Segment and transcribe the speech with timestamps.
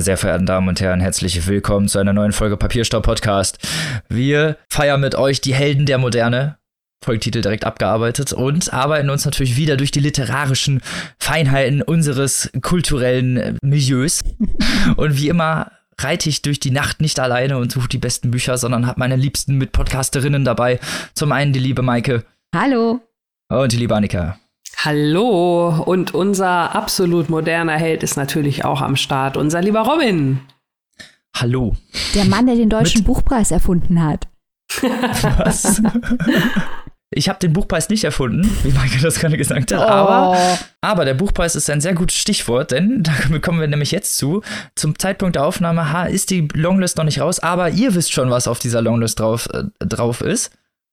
[0.00, 3.58] Meine sehr verehrten Damen und Herren, herzlich willkommen zu einer neuen Folge Papierstau Podcast.
[4.08, 6.56] Wir feiern mit euch die Helden der Moderne.
[7.04, 10.80] Folgetitel direkt abgearbeitet und arbeiten uns natürlich wieder durch die literarischen
[11.18, 14.22] Feinheiten unseres kulturellen Milieus.
[14.96, 18.56] Und wie immer reite ich durch die Nacht nicht alleine und suche die besten Bücher,
[18.56, 20.80] sondern habe meine liebsten Mitpodcasterinnen dabei.
[21.12, 22.24] Zum einen die liebe Maike.
[22.56, 23.00] Hallo.
[23.50, 24.39] Und die liebe Annika.
[24.82, 25.82] Hallo.
[25.84, 30.40] Und unser absolut moderner Held ist natürlich auch am Start, unser lieber Robin.
[31.36, 31.76] Hallo.
[32.14, 34.28] Der Mann, der den Deutschen Mit Buchpreis erfunden hat.
[35.38, 35.82] Was?
[37.12, 39.82] Ich habe den Buchpreis nicht erfunden, wie Maike das gerade gesagt hat, oh.
[39.82, 40.38] aber,
[40.80, 44.42] aber der Buchpreis ist ein sehr gutes Stichwort, denn da kommen wir nämlich jetzt zu.
[44.76, 48.30] Zum Zeitpunkt der Aufnahme ha, ist die Longlist noch nicht raus, aber ihr wisst schon,
[48.30, 50.52] was auf dieser Longlist drauf, äh, drauf ist.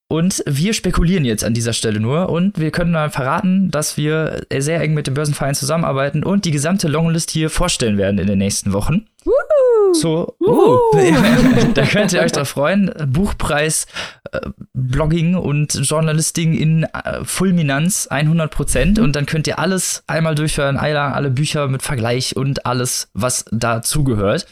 [0.09, 4.41] Und wir spekulieren jetzt an dieser Stelle nur und wir können mal verraten, dass wir
[4.57, 8.37] sehr eng mit dem Börsenverein zusammenarbeiten und die gesamte Longlist hier vorstellen werden in den
[8.37, 9.05] nächsten Wochen.
[9.25, 9.93] Woo!
[9.93, 10.77] So, uh,
[11.73, 12.91] da könnt ihr euch drauf freuen.
[13.07, 13.85] Buchpreis,
[14.31, 14.39] äh,
[14.73, 20.77] Blogging und Journalisting in äh, Fulminanz 100 Prozent und dann könnt ihr alles einmal durchhören,
[20.77, 24.47] alle, alle Bücher mit Vergleich und alles, was dazugehört.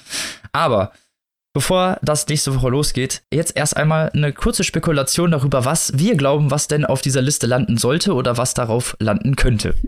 [0.52, 0.92] Aber
[1.56, 6.52] Bevor das nächste Woche losgeht, jetzt erst einmal eine kurze Spekulation darüber, was wir glauben,
[6.52, 9.74] was denn auf dieser Liste landen sollte oder was darauf landen könnte.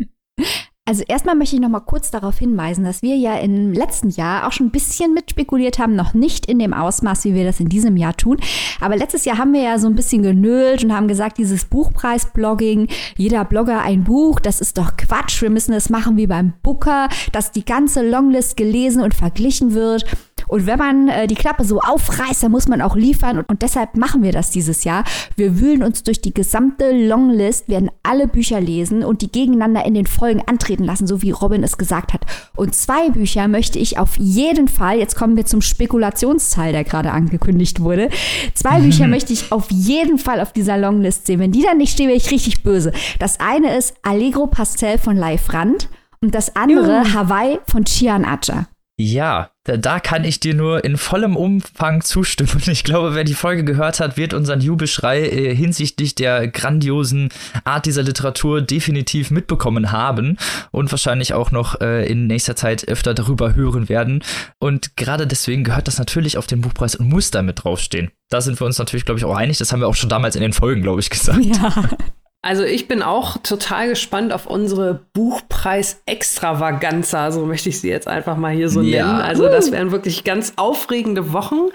[0.89, 4.47] Also erstmal möchte ich noch mal kurz darauf hinweisen, dass wir ja im letzten Jahr
[4.47, 7.59] auch schon ein bisschen mit spekuliert haben, noch nicht in dem Ausmaß, wie wir das
[7.59, 8.37] in diesem Jahr tun.
[8.79, 12.87] Aber letztes Jahr haben wir ja so ein bisschen genölt und haben gesagt, dieses Buchpreis-Blogging,
[13.17, 15.41] jeder Blogger ein Buch, das ist doch Quatsch.
[15.41, 20.05] Wir müssen das machen wie beim Booker, dass die ganze Longlist gelesen und verglichen wird.
[20.47, 23.39] Und wenn man äh, die Klappe so aufreißt, dann muss man auch liefern.
[23.39, 25.03] Und, und deshalb machen wir das dieses Jahr.
[25.35, 29.93] Wir wühlen uns durch die gesamte Longlist, werden alle Bücher lesen und die gegeneinander in
[29.93, 32.21] den Folgen antreten lassen, so wie Robin es gesagt hat.
[32.55, 37.11] Und zwei Bücher möchte ich auf jeden Fall, jetzt kommen wir zum Spekulationsteil, der gerade
[37.11, 38.09] angekündigt wurde.
[38.53, 41.39] Zwei Bücher möchte ich auf jeden Fall auf dieser Longlist sehen.
[41.39, 42.91] Wenn die dann nicht stehen, wäre ich richtig böse.
[43.19, 45.89] Das eine ist Allegro Pastel von Leif Rand
[46.21, 47.13] und das andere Juhu.
[47.13, 48.67] Hawaii von Chian Acha.
[48.99, 52.47] Ja, da, kann ich dir nur in vollem Umfang zustimmen.
[52.77, 57.29] Ich glaube, wer die Folge gehört hat, wird unseren Jubelschrei äh, hinsichtlich der grandiosen
[57.63, 60.37] Art dieser Literatur definitiv mitbekommen haben
[60.71, 64.23] und wahrscheinlich auch noch äh, in nächster Zeit öfter darüber hören werden.
[64.59, 68.11] Und gerade deswegen gehört das natürlich auf den Buchpreis und muss da mit draufstehen.
[68.29, 69.57] Da sind wir uns natürlich, glaube ich, auch einig.
[69.57, 71.43] Das haben wir auch schon damals in den Folgen, glaube ich, gesagt.
[71.43, 71.73] Ja.
[72.47, 78.37] Also ich bin auch total gespannt auf unsere Buchpreis-Extravaganza, so möchte ich sie jetzt einfach
[78.37, 79.05] mal hier so ja.
[79.05, 79.19] nennen.
[79.19, 81.67] Also das wären wirklich ganz aufregende Wochen.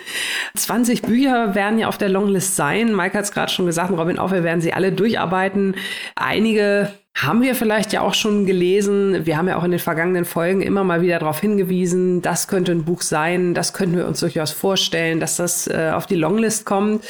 [0.56, 2.97] 20 Bücher werden ja auf der Longlist sein.
[2.97, 5.77] Mike hat es gerade schon gesagt, Robin auch, wir werden sie alle durcharbeiten.
[6.16, 9.26] Einige haben wir vielleicht ja auch schon gelesen.
[9.26, 12.72] Wir haben ja auch in den vergangenen Folgen immer mal wieder darauf hingewiesen, das könnte
[12.72, 16.64] ein Buch sein, das könnten wir uns durchaus vorstellen, dass das äh, auf die Longlist
[16.64, 17.04] kommt.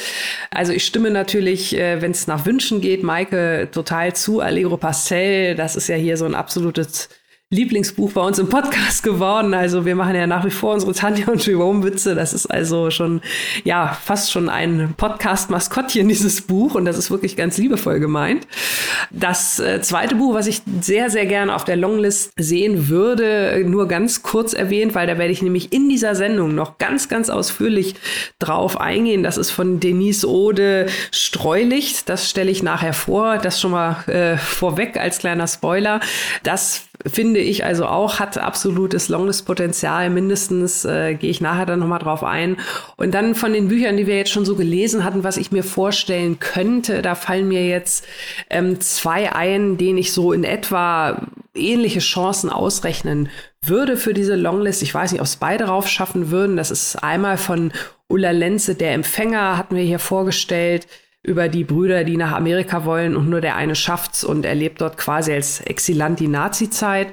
[0.51, 4.41] Also ich stimme natürlich, äh, wenn es nach Wünschen geht, Maike total zu.
[4.41, 7.09] Allegro Pastel, das ist ja hier so ein absolutes
[7.53, 9.53] Lieblingsbuch bei uns im Podcast geworden.
[9.53, 12.15] Also wir machen ja nach wie vor unsere Tanja und Jerome Witze.
[12.15, 13.21] Das ist also schon,
[13.63, 16.75] ja, fast schon ein Podcast-Maskottchen, dieses Buch.
[16.75, 18.47] Und das ist wirklich ganz liebevoll gemeint.
[19.11, 23.87] Das äh, zweite Buch, was ich sehr, sehr gerne auf der Longlist sehen würde, nur
[23.87, 27.97] ganz kurz erwähnt, weil da werde ich nämlich in dieser Sendung noch ganz, ganz ausführlich
[28.39, 29.23] drauf eingehen.
[29.23, 32.09] Das ist von Denise Ode Streulicht.
[32.09, 33.37] Das stelle ich nachher vor.
[33.37, 36.01] Das schon mal äh, vorweg als kleiner Spoiler.
[36.45, 40.11] Das finde ich also auch, hat absolutes Longlist-Potenzial.
[40.11, 42.59] Mindestens äh, gehe ich nachher dann nochmal drauf ein.
[42.97, 45.65] Und dann von den Büchern, die wir jetzt schon so gelesen hatten, was ich mir
[45.65, 48.05] vorstellen könnte, da fallen mir jetzt
[48.51, 53.29] ähm, zwei ein, denen ich so in etwa ähnliche Chancen ausrechnen
[53.65, 54.83] würde für diese Longlist.
[54.83, 56.57] Ich weiß nicht, ob es beide rauf schaffen würden.
[56.57, 57.73] Das ist einmal von
[58.09, 60.87] Ulla Lenze, der Empfänger, hatten wir hier vorgestellt
[61.23, 64.97] über die Brüder, die nach Amerika wollen und nur der eine schafft's und erlebt dort
[64.97, 67.09] quasi als Exilant die Nazi-Zeit.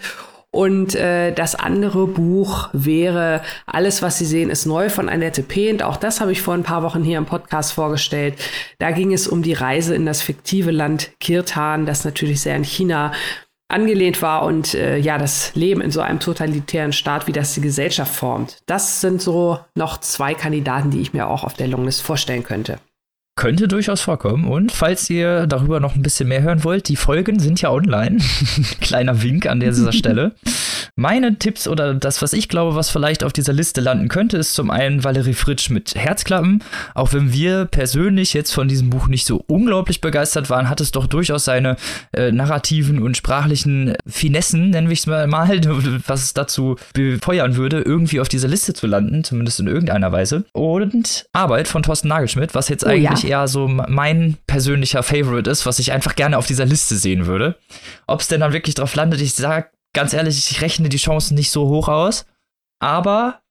[0.52, 5.84] Und äh, das andere Buch wäre Alles, was Sie sehen, ist neu von Annette Pehnt.
[5.84, 8.34] Auch das habe ich vor ein paar Wochen hier im Podcast vorgestellt.
[8.80, 12.64] Da ging es um die Reise in das fiktive Land Kirtan, das natürlich sehr in
[12.64, 13.12] China
[13.68, 17.62] angelehnt war und äh, ja, das Leben in so einem totalitären Staat, wie das die
[17.62, 18.58] Gesellschaft formt.
[18.66, 22.80] Das sind so noch zwei Kandidaten, die ich mir auch auf der Longlist vorstellen könnte.
[23.40, 24.44] Könnte durchaus vorkommen.
[24.44, 28.18] Und falls ihr darüber noch ein bisschen mehr hören wollt, die Folgen sind ja online.
[28.82, 30.34] Kleiner Wink an dieser Stelle.
[30.98, 34.56] Meine Tipps oder das, was ich glaube, was vielleicht auf dieser Liste landen könnte, ist
[34.56, 36.62] zum einen Valerie Fritsch mit Herzklappen.
[36.94, 40.92] Auch wenn wir persönlich jetzt von diesem Buch nicht so unglaublich begeistert waren, hat es
[40.92, 41.78] doch durchaus seine
[42.12, 45.30] äh, narrativen und sprachlichen Finessen, nennen wir es mal,
[46.08, 50.44] was es dazu befeuern würde, irgendwie auf dieser Liste zu landen, zumindest in irgendeiner Weise.
[50.52, 53.29] Und Arbeit von Thorsten Nagelschmidt, was jetzt oh, eigentlich ja.
[53.30, 57.58] Eher so mein persönlicher Favorite ist, was ich einfach gerne auf dieser Liste sehen würde.
[58.08, 61.36] Ob es denn dann wirklich drauf landet, ich sag ganz ehrlich, ich rechne die Chancen
[61.36, 62.26] nicht so hoch aus.
[62.80, 63.42] Aber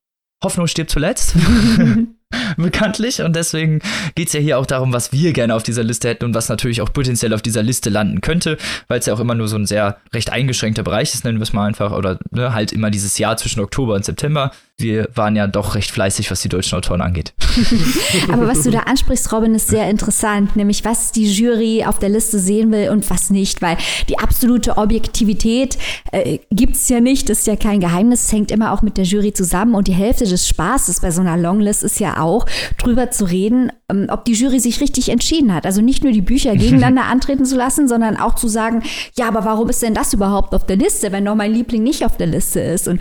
[0.43, 1.35] Hoffnung stirbt zuletzt.
[2.57, 3.23] bekanntlich.
[3.23, 3.81] Und deswegen
[4.15, 6.49] geht es ja hier auch darum, was wir gerne auf dieser Liste hätten und was
[6.49, 8.59] natürlich auch potenziell auf dieser Liste landen könnte,
[8.89, 11.45] weil es ja auch immer nur so ein sehr recht eingeschränkter Bereich ist, nennen wir
[11.45, 15.35] es mal einfach, oder ne, halt immer dieses Jahr zwischen Oktober und September wir waren
[15.35, 17.35] ja doch recht fleißig, was die deutschen Autoren angeht.
[18.33, 22.11] Aber was du da ansprichst, Robin, ist sehr interessant, nämlich was die Jury auf der
[22.11, 23.77] Liste sehen will und was nicht, weil
[24.09, 25.79] die absolute Objektivität
[26.13, 29.33] äh, gibt es ja nicht, ist ja kein Geheimnis, hängt immer auch mit der Jury
[29.33, 32.47] zusammen und die Hälfte des Spaßes bei so einer Longlist ist ja auch,
[32.77, 33.73] drüber zu reden,
[34.11, 35.64] ob die Jury sich richtig entschieden hat.
[35.64, 38.82] Also nicht nur die Bücher gegeneinander antreten zu lassen, sondern auch zu sagen,
[39.17, 42.05] ja, aber warum ist denn das überhaupt auf der Liste, wenn doch mein Liebling nicht
[42.05, 42.88] auf der Liste ist?
[42.88, 43.00] Und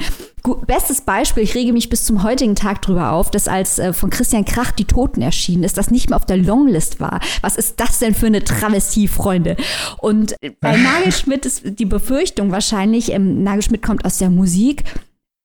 [0.66, 4.10] bestes Beispiel, ich rege mich bis zum heutigen Tag drüber auf, dass als äh, von
[4.10, 7.20] Christian Krach die Toten erschienen ist, das nicht mehr auf der Longlist war.
[7.42, 9.58] Was ist das denn für eine Travestie, Freunde?
[9.98, 14.84] Und bei Nagelschmidt ist die Befürchtung wahrscheinlich, ähm, Nagelschmidt kommt aus der Musik,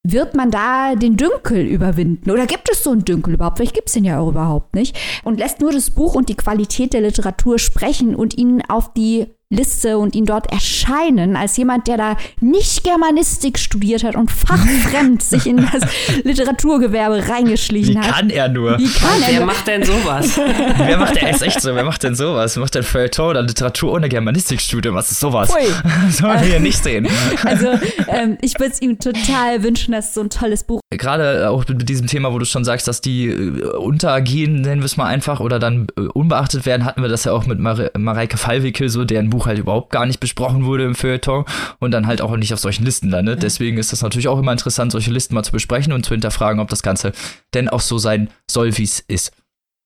[0.05, 2.31] wird man da den Dünkel überwinden?
[2.31, 3.59] Oder gibt es so einen Dünkel überhaupt?
[3.59, 4.99] Vielleicht gibt es den ja auch überhaupt nicht.
[5.23, 9.27] Und lässt nur das Buch und die Qualität der Literatur sprechen und ihn auf die
[9.53, 15.23] Liste und ihn dort erscheinen als jemand, der da nicht Germanistik studiert hat und fachfremd
[15.23, 15.83] sich in das
[16.25, 18.07] Literaturgewerbe reingeschlichen hat.
[18.07, 18.79] Wie kann er nur?
[18.79, 19.47] Wie kann er Wer nur?
[19.47, 20.37] macht denn sowas?
[20.77, 21.75] Wer macht der ist echt so?
[21.75, 22.57] Wer macht denn sowas?
[22.57, 24.95] Wer macht denn Feuilleton oder Literatur ohne Germanistikstudium?
[24.95, 25.51] Was ist sowas?
[25.51, 25.63] Ui.
[26.07, 27.07] Das wollen wir hier nicht sehen.
[27.45, 27.69] Also
[28.09, 30.81] ähm, ich würde es ihm total wünschen, dass so ein tolles Buch.
[30.91, 34.87] Gerade auch mit diesem Thema, wo du schon sagst, dass die äh, untergehen, nennen wir
[34.87, 37.91] es mal einfach, oder dann äh, unbeachtet werden, hatten wir das ja auch mit Mare
[37.97, 41.45] Mareike Fallwickel, so deren Buch Buch halt überhaupt gar nicht besprochen wurde im Feuilleton
[41.81, 43.37] und dann halt auch nicht auf solchen Listen landet.
[43.37, 43.41] Ja.
[43.41, 46.61] Deswegen ist das natürlich auch immer interessant, solche Listen mal zu besprechen und zu hinterfragen,
[46.61, 47.13] ob das Ganze
[47.55, 49.33] denn auch so sein soll, wie es ist.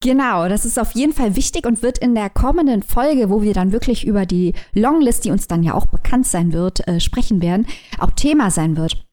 [0.03, 3.55] Genau, das ist auf jeden Fall wichtig und wird in der kommenden Folge, wo wir
[3.55, 7.41] dann wirklich über die Longlist, die uns dann ja auch bekannt sein wird, äh, sprechen
[7.41, 7.67] werden,
[7.99, 9.06] auch Thema sein wird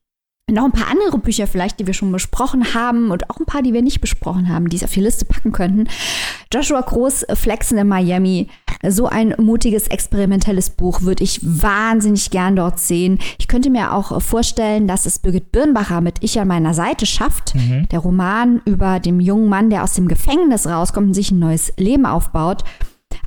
[0.52, 3.62] noch ein paar andere Bücher vielleicht, die wir schon besprochen haben und auch ein paar,
[3.62, 5.88] die wir nicht besprochen haben, die es auf die Liste packen könnten.
[6.54, 8.50] Joshua Groß, Flexen in Miami.
[8.86, 13.20] So ein mutiges, experimentelles Buch würde ich wahnsinnig gern dort sehen.
[13.40, 17.56] Ich könnte mir auch vorstellen, dass es Birgit Birnbacher mit Ich an meiner Seite schafft.
[17.56, 17.88] Mhm.
[17.90, 21.72] Der Roman über den jungen Mann, der aus dem Gefängnis rauskommt und sich ein neues
[21.78, 22.66] Leben aufbaut.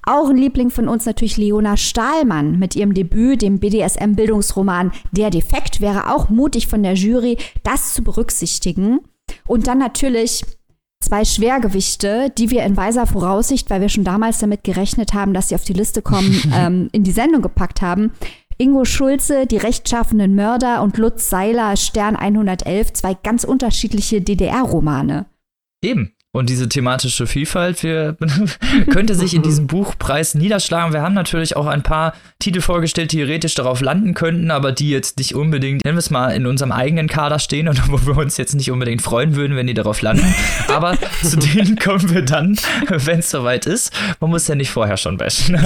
[0.08, 5.81] Auch ein Liebling von uns natürlich Leona Stahlmann mit ihrem Debüt, dem BDSM-Bildungsroman Der Defekt,
[5.81, 9.00] wäre auch mutig von der Jury, das zu berücksichtigen.
[9.49, 10.44] Und dann natürlich
[11.00, 15.49] zwei Schwergewichte, die wir in weiser Voraussicht, weil wir schon damals damit gerechnet haben, dass
[15.49, 18.12] sie auf die Liste kommen, ähm, in die Sendung gepackt haben.
[18.58, 25.26] Ingo Schulze, die rechtschaffenden Mörder und Lutz Seiler, Stern 111, zwei ganz unterschiedliche DDR-Romane.
[25.82, 26.15] Eben.
[26.36, 28.16] Und diese thematische Vielfalt wir,
[28.90, 30.92] könnte sich in diesem Buchpreis niederschlagen.
[30.92, 34.90] Wir haben natürlich auch ein paar Titel vorgestellt, die theoretisch darauf landen könnten, aber die
[34.90, 38.18] jetzt nicht unbedingt, nennen wir es mal, in unserem eigenen Kader stehen und wo wir
[38.18, 40.26] uns jetzt nicht unbedingt freuen würden, wenn die darauf landen.
[40.69, 43.90] Aber zu denen kommen wir dann, wenn es soweit ist.
[44.20, 45.58] Man muss ja nicht vorher schon bashen.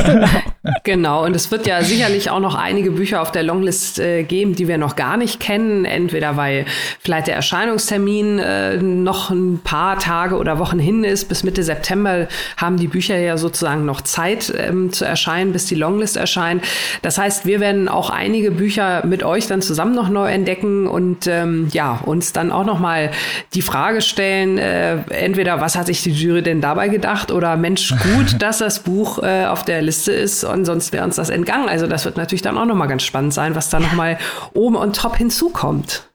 [0.84, 4.54] genau, und es wird ja sicherlich auch noch einige Bücher auf der Longlist äh, geben,
[4.54, 5.84] die wir noch gar nicht kennen.
[5.84, 6.66] Entweder weil
[7.00, 11.28] vielleicht der Erscheinungstermin äh, noch ein paar Tage oder Wochen hin ist.
[11.28, 15.74] Bis Mitte September haben die Bücher ja sozusagen noch Zeit ähm, zu erscheinen, bis die
[15.74, 16.62] Longlist erscheint.
[17.02, 21.26] Das heißt, wir werden auch einige Bücher mit euch dann zusammen noch neu entdecken und
[21.26, 23.10] ähm, ja, uns dann auch noch mal
[23.54, 27.92] die Frage stellen, äh, entweder was hat sich die Jury denn dabei gedacht oder Mensch,
[28.14, 31.68] gut, dass das Buch äh, auf der Liste ist und sonst wäre uns das entgangen.
[31.68, 34.18] Also das wird natürlich dann auch noch mal ganz spannend sein, was da noch mal
[34.52, 36.09] oben und top hinzukommt.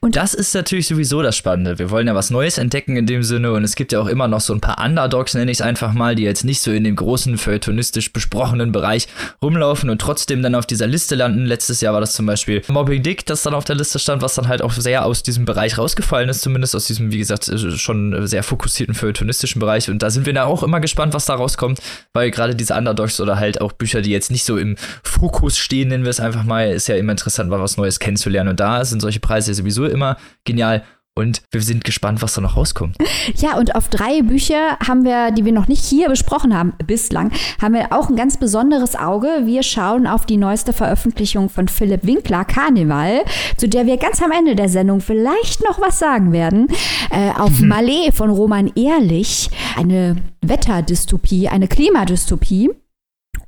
[0.00, 1.78] Und das ist natürlich sowieso das Spannende.
[1.78, 4.26] Wir wollen ja was Neues entdecken in dem Sinne und es gibt ja auch immer
[4.26, 6.84] noch so ein paar Underdogs, nenne ich es einfach mal, die jetzt nicht so in
[6.84, 9.08] dem großen feuilletonistisch besprochenen Bereich
[9.42, 11.44] rumlaufen und trotzdem dann auf dieser Liste landen.
[11.44, 14.34] Letztes Jahr war das zum Beispiel Moby Dick, das dann auf der Liste stand, was
[14.34, 17.58] dann halt auch sehr aus diesem Bereich rausgefallen ist, zumindest aus diesem, wie gesagt, äh,
[17.72, 19.90] schon sehr fokussierten feuilletonistischen Bereich.
[19.90, 21.78] Und da sind wir da auch immer gespannt, was da rauskommt,
[22.14, 25.88] weil gerade diese Underdogs oder halt auch Bücher, die jetzt nicht so im Fokus stehen,
[25.88, 28.50] nennen wir es einfach mal, ist ja immer interessant, mal was Neues kennenzulernen.
[28.50, 30.82] Und da sind solche Preise Preis ja sowieso immer genial.
[31.14, 32.96] Und wir sind gespannt, was da noch rauskommt.
[33.36, 37.30] Ja, und auf drei Bücher haben wir, die wir noch nicht hier besprochen haben, bislang,
[37.60, 39.28] haben wir auch ein ganz besonderes Auge.
[39.44, 43.24] Wir schauen auf die neueste Veröffentlichung von Philipp Winkler, Karneval,
[43.58, 46.68] zu der wir ganz am Ende der Sendung vielleicht noch was sagen werden.
[47.10, 47.70] Äh, auf mhm.
[47.70, 52.70] Malé von Roman Ehrlich, eine Wetterdystopie, eine Klimadystopie.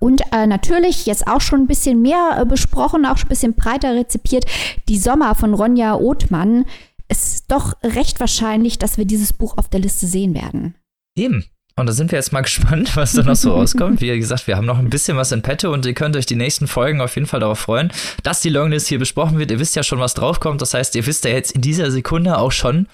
[0.05, 3.55] Und äh, natürlich jetzt auch schon ein bisschen mehr äh, besprochen, auch schon ein bisschen
[3.55, 4.45] breiter rezipiert,
[4.89, 6.67] Die Sommer von Ronja Othmann
[7.09, 10.75] es ist doch recht wahrscheinlich, dass wir dieses Buch auf der Liste sehen werden.
[11.17, 11.45] Eben.
[11.77, 14.01] Und da sind wir jetzt mal gespannt, was da noch so rauskommt.
[14.01, 16.37] Wie gesagt, wir haben noch ein bisschen was in petto und ihr könnt euch die
[16.37, 17.91] nächsten Folgen auf jeden Fall darauf freuen,
[18.23, 19.51] dass die Longlist hier besprochen wird.
[19.51, 20.63] Ihr wisst ja schon, was draufkommt.
[20.63, 22.87] Das heißt, ihr wisst ja jetzt in dieser Sekunde auch schon,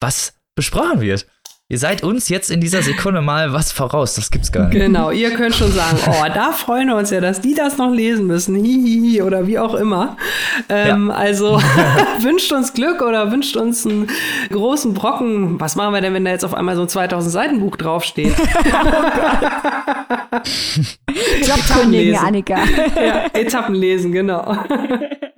[0.00, 1.26] was besprochen wird.
[1.74, 4.14] Ihr seid uns jetzt in dieser Sekunde mal was voraus.
[4.14, 4.78] Das gibt's gar nicht.
[4.78, 7.90] Genau, ihr könnt schon sagen, oh, da freuen wir uns ja, dass die das noch
[7.90, 8.54] lesen müssen.
[8.54, 10.16] Hihihi oder wie auch immer.
[10.68, 11.14] Ähm, ja.
[11.16, 11.60] Also
[12.20, 14.06] wünscht uns Glück oder wünscht uns einen
[14.52, 15.58] großen Brocken.
[15.58, 18.36] Was machen wir denn, wenn da jetzt auf einmal so ein 2000 Seiten Buch draufsteht?
[21.40, 22.58] Etappen lesen, Annika.
[23.04, 24.56] ja, Etappen lesen, genau.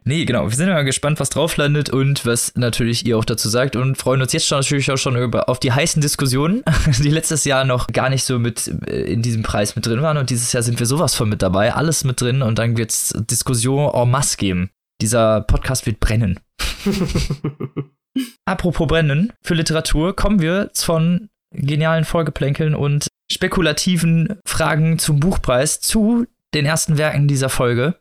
[0.09, 0.49] Nee, genau.
[0.49, 3.99] Wir sind mal gespannt, was drauf landet und was natürlich ihr auch dazu sagt und
[3.99, 6.63] freuen uns jetzt schon natürlich auch schon über, auf die heißen Diskussionen,
[7.03, 10.17] die letztes Jahr noch gar nicht so mit äh, in diesem Preis mit drin waren
[10.17, 12.93] und dieses Jahr sind wir sowas von mit dabei, alles mit drin und dann wird
[12.93, 14.71] es Diskussion en masse geben.
[15.01, 16.39] Dieser Podcast wird brennen.
[18.45, 26.27] Apropos brennen, für Literatur kommen wir von genialen Folgeplänkeln und spekulativen Fragen zum Buchpreis zu
[26.55, 27.97] den ersten Werken dieser Folge.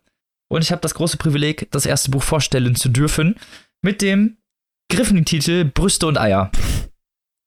[0.48, 3.36] Und ich habe das große Privileg, das erste Buch vorstellen zu dürfen,
[3.82, 4.38] mit dem
[4.92, 6.52] griffenden Titel Brüste und Eier.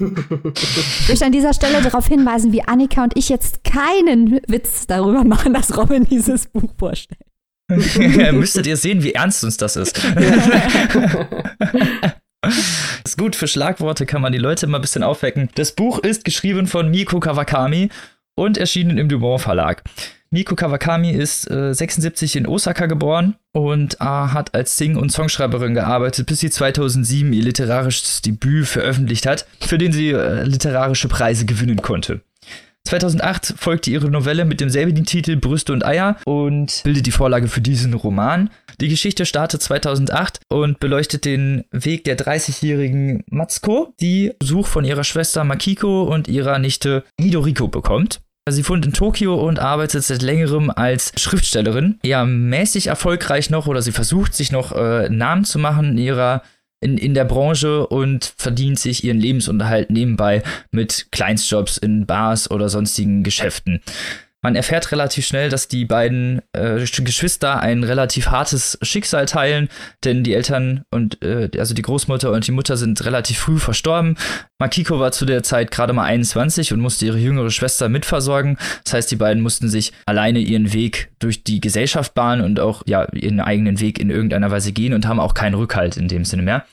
[0.00, 5.24] Ich möchte an dieser Stelle darauf hinweisen, wie Annika und ich jetzt keinen Witz darüber
[5.24, 7.20] machen, dass Robin dieses Buch vorstellt.
[8.32, 9.98] Müsstet ihr sehen, wie ernst uns das ist.
[13.04, 15.50] ist gut, für Schlagworte kann man die Leute mal ein bisschen aufwecken.
[15.54, 17.90] Das Buch ist geschrieben von Miko Kawakami
[18.38, 19.82] und erschienen im Dumont Verlag.
[20.30, 25.72] Miko Kawakami ist äh, 76 in Osaka geboren und äh, hat als Sing- und Songschreiberin
[25.72, 31.46] gearbeitet, bis sie 2007 ihr literarisches Debüt veröffentlicht hat, für den sie äh, literarische Preise
[31.46, 32.20] gewinnen konnte.
[32.88, 37.60] 2008 folgte ihre Novelle mit demselben Titel Brüste und Eier und bildet die Vorlage für
[37.60, 38.50] diesen Roman.
[38.80, 45.04] Die Geschichte startet 2008 und beleuchtet den Weg der 30-jährigen Matsuko, die Besuch von ihrer
[45.04, 48.20] Schwester Makiko und ihrer Nichte Midoriko bekommt.
[48.52, 51.98] Sie wohnt in Tokio und arbeitet seit längerem als Schriftstellerin.
[52.04, 56.42] Ja, mäßig erfolgreich noch oder sie versucht sich noch äh, Namen zu machen in ihrer
[56.80, 62.68] in, in der Branche und verdient sich ihren Lebensunterhalt nebenbei mit Kleinstjobs in Bars oder
[62.68, 63.80] sonstigen Geschäften.
[64.40, 69.68] Man erfährt relativ schnell, dass die beiden äh, Geschwister ein relativ hartes Schicksal teilen,
[70.04, 74.16] denn die Eltern und äh, also die Großmutter und die Mutter sind relativ früh verstorben.
[74.60, 78.58] Makiko war zu der Zeit gerade mal 21 und musste ihre jüngere Schwester mitversorgen.
[78.84, 82.82] Das heißt, die beiden mussten sich alleine ihren Weg durch die Gesellschaft bahnen und auch
[82.86, 86.24] ja ihren eigenen Weg in irgendeiner Weise gehen und haben auch keinen Rückhalt in dem
[86.24, 86.64] Sinne mehr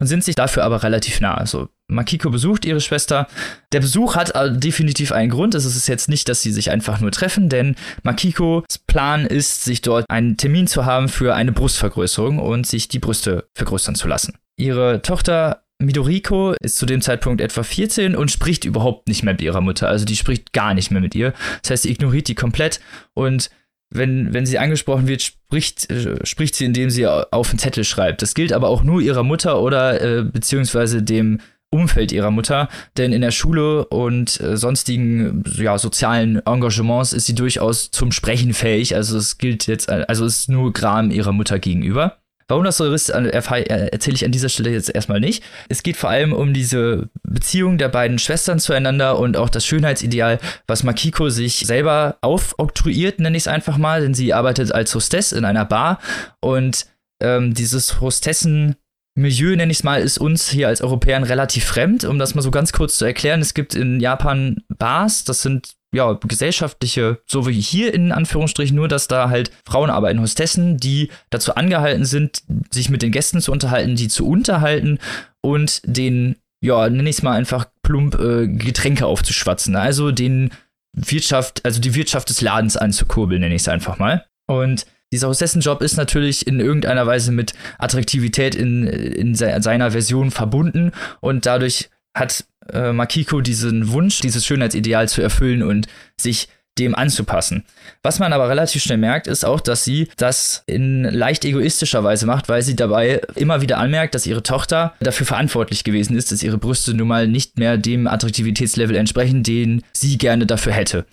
[0.00, 1.34] und sind sich dafür aber relativ nah.
[1.34, 3.26] Also Makiko besucht ihre Schwester.
[3.72, 4.32] Der Besuch hat
[4.62, 5.54] definitiv einen Grund.
[5.54, 9.82] Es ist jetzt nicht, dass sie sich einfach nur treffen, denn Makikos Plan ist, sich
[9.82, 14.34] dort einen Termin zu haben für eine Brustvergrößerung und sich die Brüste vergrößern zu lassen.
[14.56, 19.42] Ihre Tochter Midoriko ist zu dem Zeitpunkt etwa 14 und spricht überhaupt nicht mehr mit
[19.42, 19.88] ihrer Mutter.
[19.88, 21.32] Also die spricht gar nicht mehr mit ihr.
[21.62, 22.80] Das heißt, sie ignoriert die komplett
[23.14, 23.50] und
[23.94, 28.22] wenn, wenn sie angesprochen wird, spricht, äh, spricht sie, indem sie auf einen Zettel schreibt.
[28.22, 31.40] Das gilt aber auch nur ihrer Mutter oder äh, beziehungsweise dem
[31.72, 37.34] Umfeld ihrer Mutter, denn in der Schule und äh, sonstigen ja, sozialen Engagements ist sie
[37.34, 38.94] durchaus zum Sprechen fähig.
[38.94, 42.18] Also es gilt jetzt, also es ist nur Gram ihrer Mutter gegenüber.
[42.48, 45.42] Warum das so ist, äh, erzähle ich an dieser Stelle jetzt erstmal nicht.
[45.70, 50.38] Es geht vor allem um diese Beziehung der beiden Schwestern zueinander und auch das Schönheitsideal,
[50.66, 55.32] was Makiko sich selber aufoktroyiert, nenne ich es einfach mal, denn sie arbeitet als Hostess
[55.32, 55.98] in einer Bar
[56.40, 56.84] und
[57.22, 58.76] ähm, dieses Hostessen
[59.14, 62.04] Milieu, nenne ich es mal, ist uns hier als Europäern relativ fremd.
[62.04, 65.74] Um das mal so ganz kurz zu erklären, es gibt in Japan Bars, das sind
[65.94, 71.10] ja gesellschaftliche, so wie hier in Anführungsstrichen, nur dass da halt Frauen arbeiten, Hostessen, die
[71.28, 74.98] dazu angehalten sind, sich mit den Gästen zu unterhalten, die zu unterhalten
[75.42, 79.76] und den, ja, nenne ich es mal einfach plump, äh, Getränke aufzuschwatzen.
[79.76, 80.50] Also den
[80.96, 84.24] Wirtschaft, also die Wirtschaft des Ladens anzukurbeln, nenne ich es einfach mal.
[84.48, 90.92] Und dieser Hostessenjob ist natürlich in irgendeiner Weise mit Attraktivität in, in seiner Version verbunden
[91.20, 97.64] und dadurch hat äh, Makiko diesen Wunsch, dieses Schönheitsideal zu erfüllen und sich dem anzupassen.
[98.02, 102.24] Was man aber relativ schnell merkt, ist auch, dass sie das in leicht egoistischer Weise
[102.24, 106.42] macht, weil sie dabei immer wieder anmerkt, dass ihre Tochter dafür verantwortlich gewesen ist, dass
[106.42, 111.04] ihre Brüste nun mal nicht mehr dem Attraktivitätslevel entsprechen, den sie gerne dafür hätte.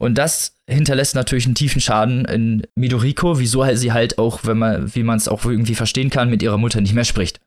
[0.00, 4.94] Und das hinterlässt natürlich einen tiefen Schaden in Midoriko, wieso sie halt auch, wenn man,
[4.94, 7.40] wie man es auch irgendwie verstehen kann, mit ihrer Mutter nicht mehr spricht.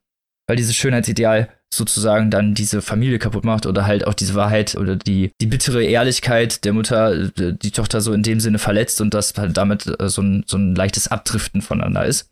[0.47, 4.95] Weil dieses Schönheitsideal sozusagen dann diese Familie kaputt macht oder halt auch diese Wahrheit oder
[4.95, 9.33] die, die bittere Ehrlichkeit der Mutter die Tochter so in dem Sinne verletzt und das
[9.35, 12.29] halt damit äh, so ein, so ein leichtes Abdriften voneinander ist.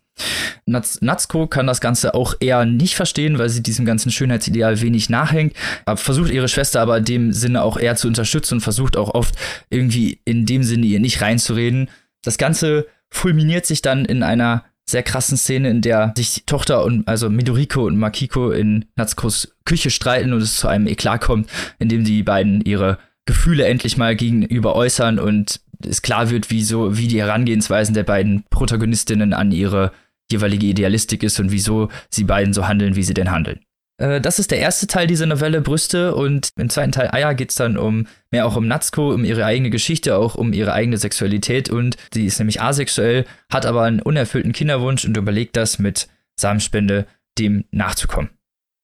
[0.66, 5.54] Natsuko kann das Ganze auch eher nicht verstehen, weil sie diesem ganzen Schönheitsideal wenig nachhängt,
[5.94, 9.36] versucht ihre Schwester aber in dem Sinne auch eher zu unterstützen und versucht auch oft
[9.70, 11.88] irgendwie in dem Sinne ihr nicht reinzureden.
[12.22, 17.06] Das Ganze fulminiert sich dann in einer sehr krassen Szene, in der sich Tochter und
[17.08, 21.88] also Midoriko und Makiko in Natsukos Küche streiten und es zu einem Eklat kommt, in
[21.88, 26.96] dem die beiden ihre Gefühle endlich mal gegenüber äußern und es klar wird, wie so,
[26.96, 29.92] wie die Herangehensweisen der beiden Protagonistinnen an ihre
[30.30, 33.60] jeweilige Idealistik ist und wieso sie beiden so handeln, wie sie denn handeln.
[33.98, 37.50] Äh, das ist der erste Teil dieser Novelle Brüste und im zweiten Teil Aya geht
[37.50, 40.98] es dann um mehr auch um Natsuko, um ihre eigene Geschichte, auch um ihre eigene
[40.98, 46.08] Sexualität und sie ist nämlich asexuell, hat aber einen unerfüllten Kinderwunsch und überlegt das mit
[46.38, 47.06] Samenspende
[47.38, 48.30] dem nachzukommen.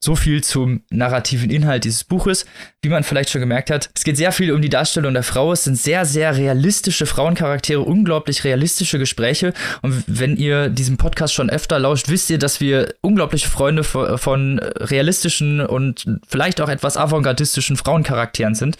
[0.04, 2.44] So viel zum narrativen Inhalt dieses Buches.
[2.82, 5.52] Wie man vielleicht schon gemerkt hat, es geht sehr viel um die Darstellung der Frau.
[5.52, 9.52] Es sind sehr, sehr realistische Frauencharaktere, unglaublich realistische Gespräche.
[9.80, 14.58] Und wenn ihr diesem Podcast schon öfter lauscht, wisst ihr, dass wir unglaubliche Freunde von
[14.58, 18.78] realistischen und vielleicht auch etwas avantgardistischen Frauencharakteren sind.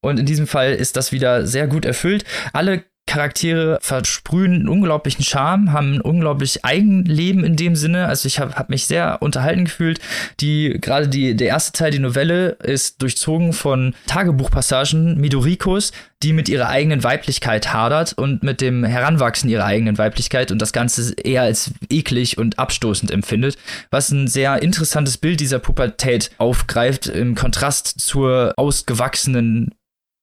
[0.00, 2.24] Und in diesem Fall ist das wieder sehr gut erfüllt.
[2.54, 8.06] Alle Charaktere versprühen einen unglaublichen Charme, haben ein unglaublich Eigenleben in dem Sinne.
[8.06, 9.98] Also ich habe hab mich sehr unterhalten gefühlt.
[10.40, 15.92] Die gerade die der erste Teil, die Novelle, ist durchzogen von Tagebuchpassagen Midorikos,
[16.22, 20.72] die mit ihrer eigenen Weiblichkeit hadert und mit dem Heranwachsen ihrer eigenen Weiblichkeit und das
[20.72, 23.58] Ganze eher als eklig und abstoßend empfindet,
[23.90, 29.74] was ein sehr interessantes Bild dieser Pubertät aufgreift im Kontrast zur ausgewachsenen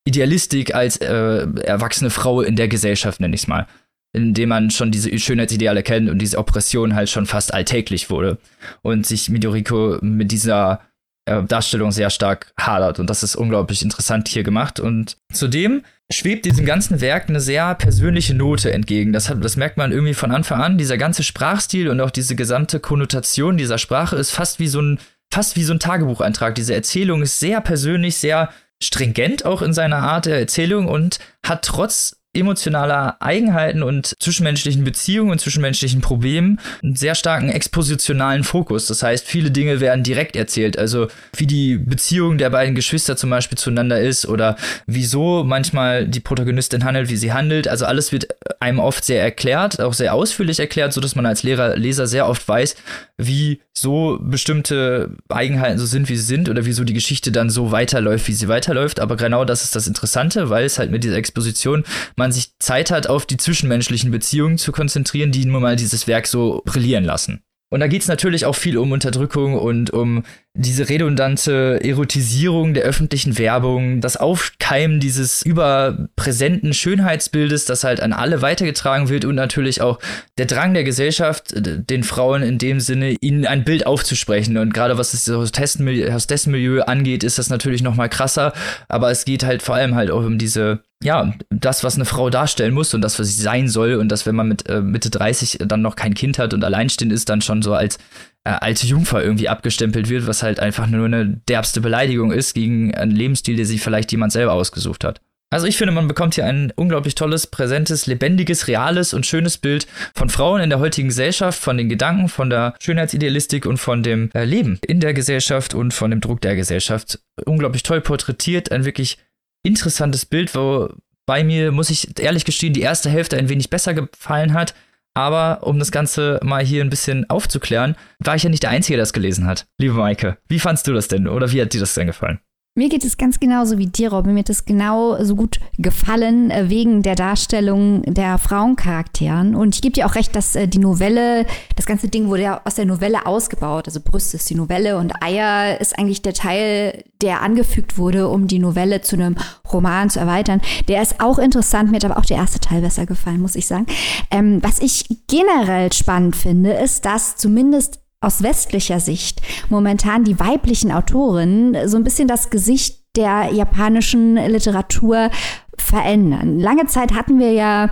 [0.05, 3.67] Idealistik als äh, erwachsene Frau in der Gesellschaft, nenne ich es mal.
[4.11, 8.39] Indem man schon diese Schönheitsideale kennt und diese Oppression halt schon fast alltäglich wurde.
[8.81, 10.81] Und sich Midoriko mit dieser
[11.29, 12.99] äh, Darstellung sehr stark hadert.
[12.99, 14.79] Und das ist unglaublich interessant hier gemacht.
[14.79, 19.13] Und zudem schwebt diesem ganzen Werk eine sehr persönliche Note entgegen.
[19.13, 20.79] Das, hat, das merkt man irgendwie von Anfang an.
[20.79, 24.99] Dieser ganze Sprachstil und auch diese gesamte Konnotation dieser Sprache ist fast wie so ein,
[25.31, 26.55] fast wie so ein Tagebucheintrag.
[26.55, 28.49] Diese Erzählung ist sehr persönlich, sehr
[28.81, 35.31] stringent auch in seiner Art der Erzählung und hat trotz emotionaler Eigenheiten und zwischenmenschlichen Beziehungen
[35.31, 38.85] und zwischenmenschlichen Problemen einen sehr starken expositionalen Fokus.
[38.85, 40.77] Das heißt, viele Dinge werden direkt erzählt.
[40.77, 46.19] Also wie die Beziehung der beiden Geschwister zum Beispiel zueinander ist oder wieso manchmal die
[46.19, 47.67] Protagonistin handelt, wie sie handelt.
[47.67, 48.27] Also alles wird
[48.59, 52.47] einem oft sehr erklärt, auch sehr ausführlich erklärt, sodass man als Lehrer, Leser sehr oft
[52.47, 52.75] weiß,
[53.17, 57.71] wie so bestimmte Eigenheiten so sind, wie sie sind oder wieso die Geschichte dann so
[57.71, 58.99] weiterläuft, wie sie weiterläuft.
[58.99, 61.83] Aber genau das ist das Interessante, weil es halt mit dieser Exposition
[62.19, 66.27] man sich Zeit hat, auf die zwischenmenschlichen Beziehungen zu konzentrieren, die nun mal dieses Werk
[66.27, 67.41] so brillieren lassen.
[67.71, 70.23] Und da geht es natürlich auch viel um Unterdrückung und um
[70.55, 78.41] diese redundante Erotisierung der öffentlichen Werbung, das Aufkeimen dieses überpräsenten Schönheitsbildes, das halt an alle
[78.41, 79.99] weitergetragen wird und natürlich auch
[80.37, 84.57] der Drang der Gesellschaft, den Frauen in dem Sinne, ihnen ein Bild aufzusprechen.
[84.57, 88.53] Und gerade was das Hostessenmilieu angeht, ist das natürlich noch mal krasser.
[88.87, 92.29] Aber es geht halt vor allem halt auch um diese ja, das, was eine Frau
[92.29, 95.09] darstellen muss und das, was sie sein soll und das, wenn man mit äh, Mitte
[95.09, 97.99] 30 dann noch kein Kind hat und alleinstehend ist, dann schon so als
[98.43, 102.93] äh, alte Jungfer irgendwie abgestempelt wird, was halt einfach nur eine derbste Beleidigung ist gegen
[102.95, 105.21] einen Lebensstil, der sich vielleicht jemand selber ausgesucht hat.
[105.51, 109.87] Also ich finde, man bekommt hier ein unglaublich tolles, präsentes, lebendiges, reales und schönes Bild
[110.13, 114.29] von Frauen in der heutigen Gesellschaft, von den Gedanken, von der Schönheitsidealistik und von dem
[114.33, 117.19] äh, Leben in der Gesellschaft und von dem Druck der Gesellschaft.
[117.45, 119.17] Unglaublich toll porträtiert, ein wirklich
[119.63, 120.89] interessantes Bild, wo
[121.25, 124.75] bei mir, muss ich ehrlich gestehen, die erste Hälfte ein wenig besser gefallen hat.
[125.15, 128.95] Aber um das Ganze mal hier ein bisschen aufzuklären, war ich ja nicht der Einzige,
[128.97, 129.65] der das gelesen hat.
[129.77, 132.39] Liebe Maike, wie fandst du das denn oder wie hat dir das denn gefallen?
[132.75, 134.33] Mir geht es ganz genauso wie dir, Robin.
[134.33, 139.53] Mir hat es genau so gut gefallen äh, wegen der Darstellung der Frauencharakteren.
[139.55, 142.61] Und ich gebe dir auch recht, dass äh, die Novelle, das ganze Ding wurde ja
[142.63, 143.87] aus der Novelle ausgebaut.
[143.87, 148.47] Also Brüste ist die Novelle und Eier ist eigentlich der Teil, der angefügt wurde, um
[148.47, 149.35] die Novelle zu einem
[149.73, 150.61] Roman zu erweitern.
[150.87, 153.67] Der ist auch interessant, mir hat aber auch der erste Teil besser gefallen, muss ich
[153.67, 153.87] sagen.
[154.31, 160.91] Ähm, was ich generell spannend finde, ist, dass zumindest aus westlicher Sicht momentan die weiblichen
[160.91, 165.31] Autorinnen so ein bisschen das Gesicht der japanischen Literatur
[165.77, 166.59] verändern.
[166.59, 167.89] Lange Zeit hatten wir ja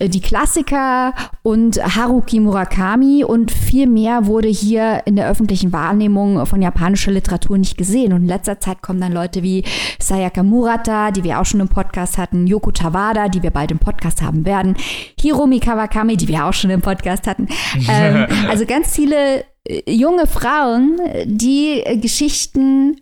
[0.00, 6.62] die Klassiker und Haruki Murakami und viel mehr wurde hier in der öffentlichen Wahrnehmung von
[6.62, 8.12] japanischer Literatur nicht gesehen.
[8.12, 9.64] Und in letzter Zeit kommen dann Leute wie
[9.98, 13.78] Sayaka Murata, die wir auch schon im Podcast hatten, Yoko Tawada, die wir bald im
[13.78, 14.76] Podcast haben werden,
[15.20, 17.48] Hiromi Kawakami, die wir auch schon im Podcast hatten.
[17.88, 23.00] ähm, also ganz viele äh, junge Frauen, die Geschichten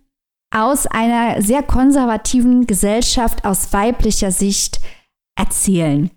[0.50, 4.80] aus einer sehr konservativen Gesellschaft aus weiblicher Sicht
[5.36, 6.10] erzählen.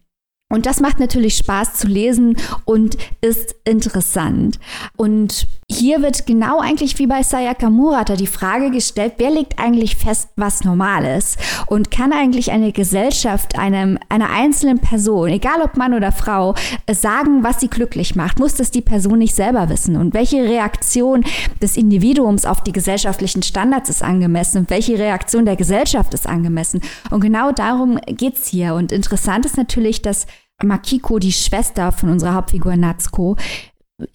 [0.51, 2.35] Und das macht natürlich Spaß zu lesen
[2.65, 4.57] und ist interessant.
[4.97, 9.95] Und hier wird genau eigentlich wie bei Sayaka Murata die Frage gestellt, wer legt eigentlich
[9.95, 11.37] fest, was normal ist?
[11.67, 16.55] Und kann eigentlich eine Gesellschaft einem, einer einzelnen Person, egal ob Mann oder Frau,
[16.91, 18.39] sagen, was sie glücklich macht?
[18.39, 19.97] Muss das die Person nicht selber wissen?
[19.97, 21.23] Und welche Reaktion
[21.61, 24.61] des Individuums auf die gesellschaftlichen Standards ist angemessen?
[24.61, 26.81] Und welche Reaktion der Gesellschaft ist angemessen?
[27.11, 28.73] Und genau darum geht's hier.
[28.73, 30.25] Und interessant ist natürlich, dass
[30.63, 33.35] Makiko, die Schwester von unserer Hauptfigur Natsuko,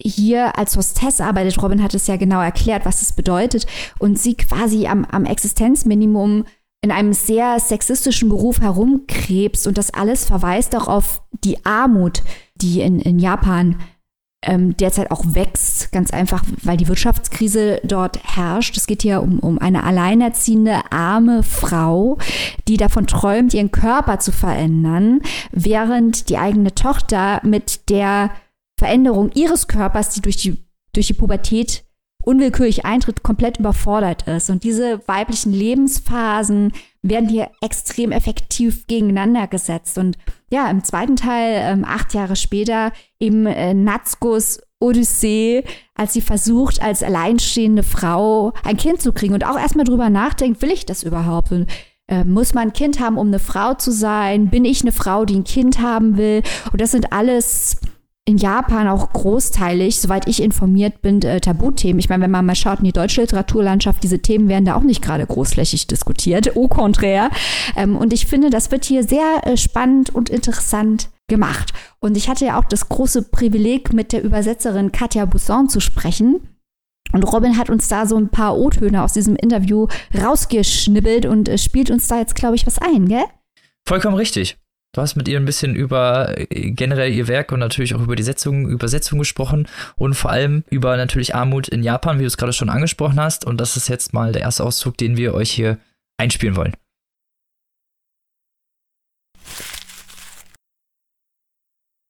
[0.01, 1.61] hier als Hostess arbeitet.
[1.61, 3.67] Robin hat es ja genau erklärt, was es bedeutet.
[3.99, 6.45] Und sie quasi am, am Existenzminimum
[6.81, 9.67] in einem sehr sexistischen Beruf herumkrebst.
[9.67, 12.23] Und das alles verweist auch auf die Armut,
[12.55, 13.79] die in, in Japan
[14.45, 18.77] ähm, derzeit auch wächst, ganz einfach, weil die Wirtschaftskrise dort herrscht.
[18.77, 22.17] Es geht hier um, um eine alleinerziehende, arme Frau,
[22.67, 28.31] die davon träumt, ihren Körper zu verändern, während die eigene Tochter mit der
[28.77, 31.83] Veränderung ihres Körpers, die durch die, durch die Pubertät
[32.23, 34.49] unwillkürlich eintritt, komplett überfordert ist.
[34.49, 36.73] Und diese weiblichen Lebensphasen
[37.09, 39.97] werden hier extrem effektiv gegeneinander gesetzt.
[39.97, 40.17] Und
[40.49, 45.63] ja, im zweiten Teil, ähm, acht Jahre später, eben äh, Natskos Odyssee,
[45.95, 50.61] als sie versucht, als alleinstehende Frau ein Kind zu kriegen und auch erstmal drüber nachdenkt,
[50.61, 51.51] will ich das überhaupt?
[51.51, 51.67] Und,
[52.07, 54.49] äh, muss man ein Kind haben, um eine Frau zu sein?
[54.49, 56.43] Bin ich eine Frau, die ein Kind haben will?
[56.71, 57.77] Und das sind alles
[58.27, 61.99] in Japan auch großteilig, soweit ich informiert bin, äh, Tabuthemen.
[61.99, 64.81] Ich meine, wenn man mal schaut in die deutsche Literaturlandschaft, diese Themen werden da auch
[64.81, 67.29] nicht gerade großflächig diskutiert, au contraire.
[67.75, 71.71] Ähm, und ich finde, das wird hier sehr äh, spannend und interessant gemacht.
[71.99, 76.47] Und ich hatte ja auch das große Privileg, mit der Übersetzerin Katja Busson zu sprechen.
[77.11, 79.87] Und Robin hat uns da so ein paar O-Töne aus diesem Interview
[80.19, 83.25] rausgeschnibbelt und äh, spielt uns da jetzt, glaube ich, was ein, gell?
[83.87, 84.57] Vollkommen richtig.
[84.95, 88.15] Du hast mit ihr ein bisschen über äh, generell ihr Werk und natürlich auch über
[88.15, 92.37] die Setzung, Übersetzung gesprochen und vor allem über natürlich Armut in Japan, wie du es
[92.37, 93.45] gerade schon angesprochen hast.
[93.45, 95.79] Und das ist jetzt mal der erste Auszug, den wir euch hier
[96.17, 96.77] einspielen wollen.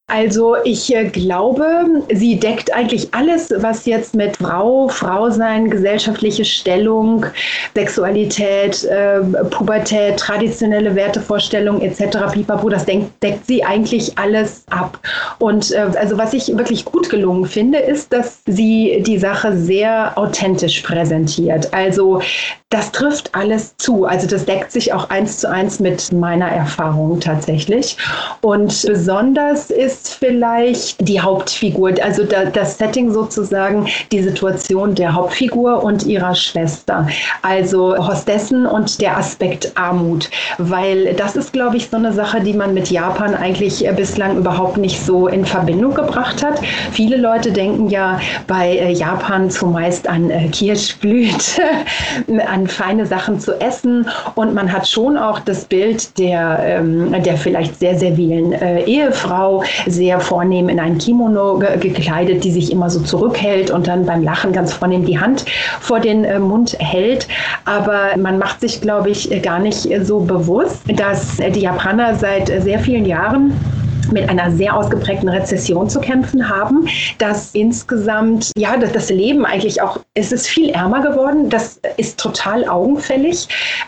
[0.08, 6.46] Also ich äh, glaube, sie deckt eigentlich alles, was jetzt mit Frau, Frau sein, gesellschaftliche
[6.46, 7.26] Stellung,
[7.74, 12.32] Sexualität, äh, Pubertät, traditionelle Wertevorstellungen etc.
[12.32, 15.00] Pipapo, das deckt, deckt sie eigentlich alles ab.
[15.40, 20.16] Und äh, also was ich wirklich gut gelungen finde, ist, dass sie die Sache sehr
[20.20, 21.74] authentisch präsentiert.
[21.74, 22.22] Also
[22.76, 24.04] das trifft alles zu.
[24.04, 27.96] Also das deckt sich auch eins zu eins mit meiner Erfahrung tatsächlich.
[28.42, 36.06] Und besonders ist vielleicht die Hauptfigur, also das Setting sozusagen, die Situation der Hauptfigur und
[36.06, 37.08] ihrer Schwester.
[37.44, 40.30] Also Hostessen und der Aspekt Armut.
[40.58, 44.76] Weil das ist, glaube ich, so eine Sache, die man mit Japan eigentlich bislang überhaupt
[44.76, 46.60] nicht so in Verbindung gebracht hat.
[46.92, 51.62] Viele Leute denken ja bei äh, Japan zumeist an äh, Kirschblüte,
[52.48, 54.08] an feine Sachen zu essen.
[54.36, 59.64] Und man hat schon auch das Bild der, ähm, der vielleicht sehr servilen äh, Ehefrau,
[59.88, 64.24] sehr vornehm in ein Kimono ge gekleidet, die sich immer so zurückhält und dann beim
[64.24, 65.46] Lachen ganz vornehm die Hand
[65.82, 67.28] vor den äh, Mund hält.
[67.66, 72.80] Aber man macht sich, glaube ich, gar nicht so bewusst, dass die Japaner seit sehr
[72.80, 73.54] vielen Jahren
[74.12, 76.88] mit einer sehr ausgeprägten Rezession zu kämpfen haben,
[77.18, 81.50] dass insgesamt, ja, dass das Leben eigentlich auch, es ist viel ärmer geworden.
[81.50, 83.48] Das ist total augenfällig.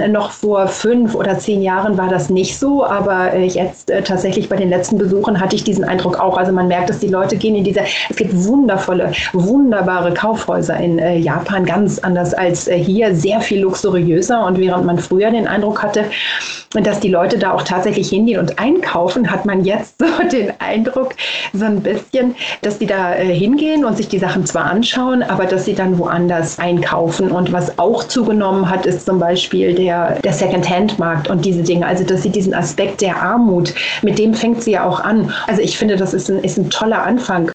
[0.10, 4.56] Noch vor fünf oder zehn Jahren war das nicht so, aber jetzt äh, tatsächlich bei
[4.56, 6.38] den letzten Besuchen hatte ich diesen Eindruck auch.
[6.38, 10.99] Also man merkt, dass die Leute gehen in dieser, es gibt wundervolle, wunderbare Kaufhäuser in
[10.99, 14.45] äh, Japan, ganz anders als äh, hier, sehr viel luxuriöser.
[14.45, 16.06] Und während man früher den Eindruck hatte,
[16.73, 21.15] dass die Leute da auch tatsächlich hingehen und einkaufen, hat man jetzt so den Eindruck,
[21.54, 25.46] so ein bisschen, dass die da äh, hingehen und sich die Sachen zwar anschauen, aber
[25.46, 27.32] dass sie dann woanders einkaufen.
[27.32, 31.86] Und was auch zugenommen hat, ist zum Beispiel der, der Second-Hand-Markt und diese Dinge.
[31.86, 35.34] Also, dass sie diesen Aspekt der Armut, mit dem fängt sie ja auch an.
[35.48, 37.52] Also, ich finde, das ist ein, ist ein toller Anfang.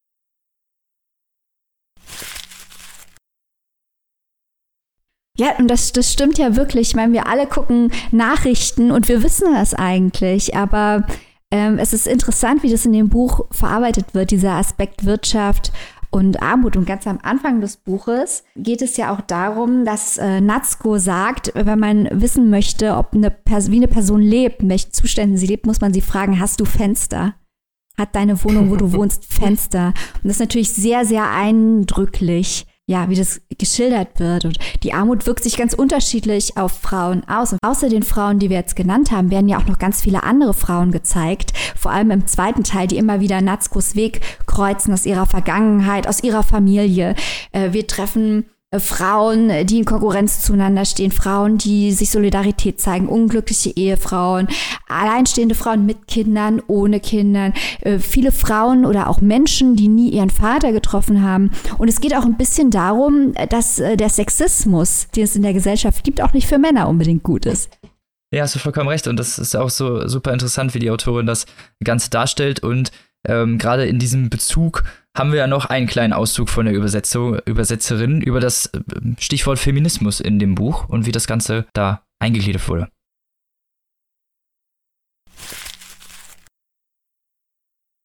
[5.39, 6.91] Ja, und das, das stimmt ja wirklich.
[6.91, 11.05] Ich meine, wir alle gucken Nachrichten und wir wissen das eigentlich, aber
[11.53, 15.71] ähm, es ist interessant, wie das in dem Buch verarbeitet wird, dieser Aspekt Wirtschaft
[16.11, 16.77] und Armut.
[16.77, 21.53] Und ganz am Anfang des Buches geht es ja auch darum, dass äh, Natsko sagt,
[21.55, 25.67] wenn man wissen möchte, ob eine wie eine Person lebt, in welchen Zuständen sie lebt,
[25.67, 27.35] muss man sie fragen, hast du Fenster?
[27.99, 29.89] Hat deine Wohnung, wo du wohnst, Fenster?
[29.89, 34.45] Und das ist natürlich sehr, sehr eindrücklich ja, wie das geschildert wird.
[34.45, 37.53] Und die Armut wirkt sich ganz unterschiedlich auf Frauen aus.
[37.53, 40.25] Und außer den Frauen, die wir jetzt genannt haben, werden ja auch noch ganz viele
[40.25, 41.53] andere Frauen gezeigt.
[41.77, 46.23] Vor allem im zweiten Teil, die immer wieder Natskos Weg kreuzen aus ihrer Vergangenheit, aus
[46.23, 47.15] ihrer Familie.
[47.53, 48.47] Äh, wir treffen
[48.79, 54.49] Frauen, die in Konkurrenz zueinander stehen, Frauen, die sich Solidarität zeigen, unglückliche Ehefrauen,
[54.89, 60.31] alleinstehende Frauen mit Kindern, ohne Kindern, äh, viele Frauen oder auch Menschen, die nie ihren
[60.31, 61.51] Vater getroffen haben.
[61.79, 65.53] Und es geht auch ein bisschen darum, dass äh, der Sexismus, den es in der
[65.53, 67.71] Gesellschaft gibt, auch nicht für Männer unbedingt gut ist.
[68.33, 69.07] Ja, hast du vollkommen recht.
[69.07, 71.45] Und das ist auch so super interessant, wie die Autorin das
[71.85, 72.61] Ganze darstellt.
[72.61, 72.91] Und
[73.29, 74.85] ähm, gerade in diesem Bezug
[75.17, 78.81] haben wir ja noch einen kleinen Auszug von der Übersetzung, Übersetzerin über das äh,
[79.19, 82.89] Stichwort Feminismus in dem Buch und wie das Ganze da eingegliedert wurde.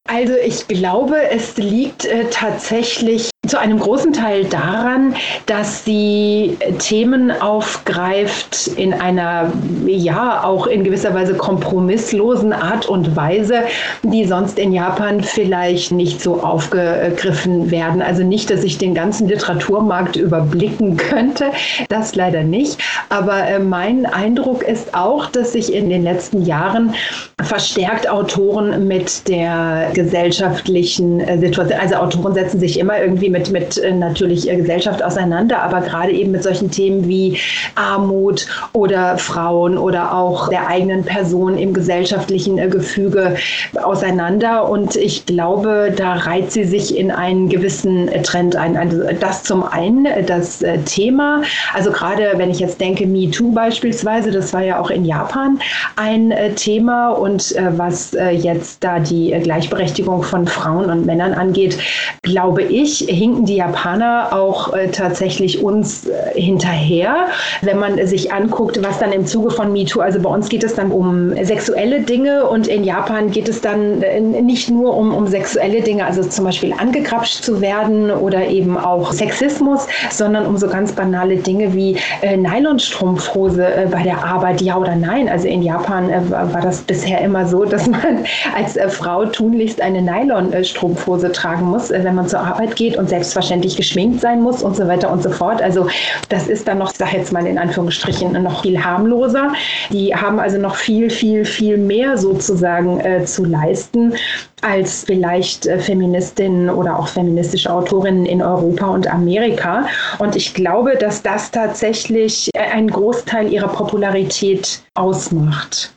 [0.09, 7.31] Also ich glaube, es liegt äh, tatsächlich zu einem großen Teil daran, dass sie Themen
[7.31, 9.51] aufgreift in einer,
[9.85, 13.63] ja, auch in gewisser Weise kompromisslosen Art und Weise,
[14.03, 18.01] die sonst in Japan vielleicht nicht so aufgegriffen werden.
[18.01, 21.51] Also nicht, dass ich den ganzen Literaturmarkt überblicken könnte,
[21.89, 22.77] das leider nicht.
[23.09, 26.93] Aber äh, mein Eindruck ist auch, dass sich in den letzten Jahren
[27.43, 33.51] verstärkt Autoren mit der gesellschaftlichen äh, Situation, also Autoren setzen sich immer irgendwie mit mit,
[33.51, 37.39] mit äh, natürlich Gesellschaft auseinander, aber gerade eben mit solchen Themen wie
[37.75, 43.35] Armut oder Frauen oder auch der eigenen Person im gesellschaftlichen äh, Gefüge
[43.81, 44.69] auseinander.
[44.69, 48.77] Und ich glaube, da reiht sie sich in einen gewissen äh, Trend ein.
[48.77, 51.41] Also das zum einen, das Thema,
[51.73, 55.59] also gerade wenn ich jetzt denke, MeToo beispielsweise, das war ja auch in Japan
[55.95, 61.77] ein Thema und was jetzt da die Gleichberechtigung von Frauen und Männern angeht,
[62.21, 67.27] glaube ich, hinken die Japaner auch äh, tatsächlich uns äh, hinterher.
[67.61, 70.75] Wenn man sich anguckt, was dann im Zuge von MeToo, also bei uns geht es
[70.75, 75.27] dann um sexuelle Dinge und in Japan geht es dann äh, nicht nur um, um
[75.27, 80.67] sexuelle Dinge, also zum Beispiel angekrapscht zu werden oder eben auch Sexismus, sondern um so
[80.67, 85.27] ganz banale Dinge wie äh, Nylonstrumpfhose äh, bei der Arbeit, ja oder nein.
[85.27, 90.01] Also in Japan äh, war das bisher immer so, dass man als Frau tunlichst eine
[90.01, 94.87] Nylonstrumpfhose tragen muss, wenn man zur Arbeit geht und selbstverständlich geschminkt sein muss und so
[94.87, 95.61] weiter und so fort.
[95.61, 95.87] Also
[96.29, 99.53] das ist dann noch, sag jetzt mal in Anführungsstrichen, noch viel harmloser.
[99.89, 104.13] Die haben also noch viel, viel, viel mehr sozusagen äh, zu leisten
[104.61, 109.87] als vielleicht äh, Feministinnen oder auch feministische Autorinnen in Europa und Amerika.
[110.19, 115.96] Und ich glaube, dass das tatsächlich äh, einen Großteil ihrer Popularität ausmacht.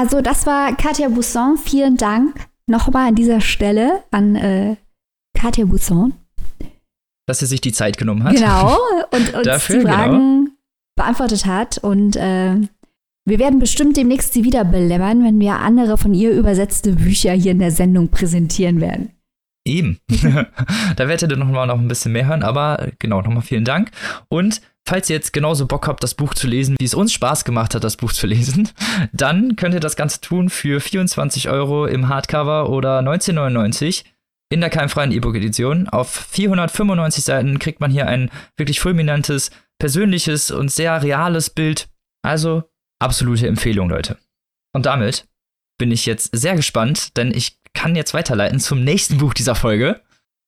[0.00, 1.58] Also das war Katja Bousson.
[1.58, 2.34] Vielen Dank
[2.66, 4.76] nochmal an dieser Stelle an äh,
[5.38, 6.14] Katja Bousson.
[7.26, 8.34] Dass sie sich die Zeit genommen hat.
[8.34, 8.78] Genau,
[9.10, 10.56] und uns Dafür, die Fragen genau.
[10.96, 11.76] beantwortet hat.
[11.76, 12.54] Und äh,
[13.26, 17.52] wir werden bestimmt demnächst sie wieder belämmern, wenn wir andere von ihr übersetzte Bücher hier
[17.52, 19.10] in der Sendung präsentieren werden.
[19.66, 19.98] Eben.
[20.96, 23.90] da werdet ihr noch mal noch ein bisschen mehr hören, aber genau, nochmal vielen Dank.
[24.30, 27.44] Und Falls ihr jetzt genauso Bock habt, das Buch zu lesen, wie es uns Spaß
[27.44, 28.68] gemacht hat, das Buch zu lesen,
[29.12, 34.04] dann könnt ihr das Ganze tun für 24 Euro im Hardcover oder 19,99
[34.52, 35.88] in der keimfreien E-Book-Edition.
[35.88, 41.88] Auf 495 Seiten kriegt man hier ein wirklich fulminantes, persönliches und sehr reales Bild.
[42.22, 42.64] Also
[43.00, 44.18] absolute Empfehlung, Leute.
[44.74, 45.28] Und damit
[45.78, 50.00] bin ich jetzt sehr gespannt, denn ich kann jetzt weiterleiten zum nächsten Buch dieser Folge,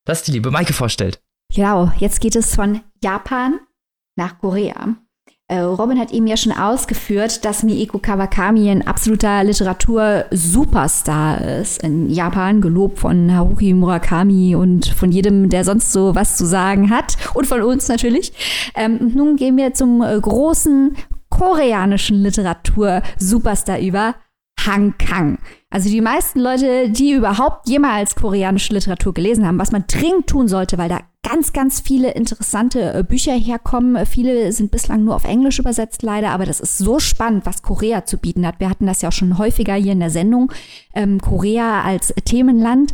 [0.04, 1.22] das die liebe Maike vorstellt.
[1.54, 3.60] Genau, jetzt geht es von Japan
[4.16, 4.96] nach Korea.
[5.48, 12.08] Äh, Robin hat eben ja schon ausgeführt, dass Mieko Kawakami ein absoluter Literatur-Superstar ist in
[12.08, 17.18] Japan, gelobt von Haruki Murakami und von jedem, der sonst so was zu sagen hat
[17.34, 18.32] und von uns natürlich.
[18.74, 20.96] Ähm, nun gehen wir zum äh, großen
[21.28, 24.14] koreanischen Literatur-Superstar über,
[24.66, 25.38] Han Kang.
[25.70, 30.48] Also die meisten Leute, die überhaupt jemals koreanische Literatur gelesen haben, was man dringend tun
[30.48, 34.04] sollte, weil da ganz, ganz viele interessante äh, Bücher herkommen.
[34.06, 38.04] Viele sind bislang nur auf Englisch übersetzt, leider, aber das ist so spannend, was Korea
[38.04, 38.60] zu bieten hat.
[38.60, 40.52] Wir hatten das ja auch schon häufiger hier in der Sendung.
[40.94, 42.92] Ähm, Korea als Themenland.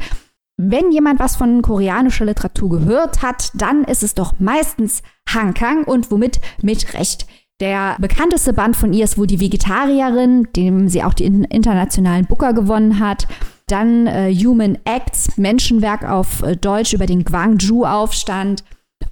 [0.60, 5.84] wenn jemand was von koreanischer Literatur gehört hat, dann ist es doch meistens Han Kang
[5.84, 7.26] und womit mit Recht.
[7.60, 12.52] Der bekannteste Band von ihr ist wohl die Vegetarierin, dem sie auch den internationalen Booker
[12.52, 13.26] gewonnen hat.
[13.66, 18.62] Dann äh, Human Acts, Menschenwerk auf äh, Deutsch über den Gwangju-Aufstand.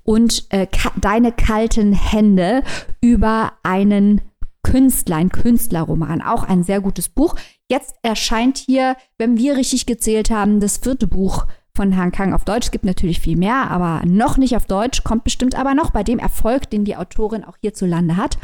[0.05, 0.69] Und äh,
[1.01, 2.63] Deine kalten Hände
[3.01, 4.21] über einen
[4.63, 6.23] Künstler, ein Künstlerroman.
[6.23, 7.35] Auch ein sehr gutes Buch.
[7.69, 12.45] Jetzt erscheint hier, wenn wir richtig gezählt haben, das vierte Buch von Han Kang auf
[12.45, 12.67] Deutsch.
[12.67, 16.03] Es gibt natürlich viel mehr, aber noch nicht auf Deutsch, kommt bestimmt aber noch bei
[16.03, 18.39] dem Erfolg, den die Autorin auch hierzulande hat.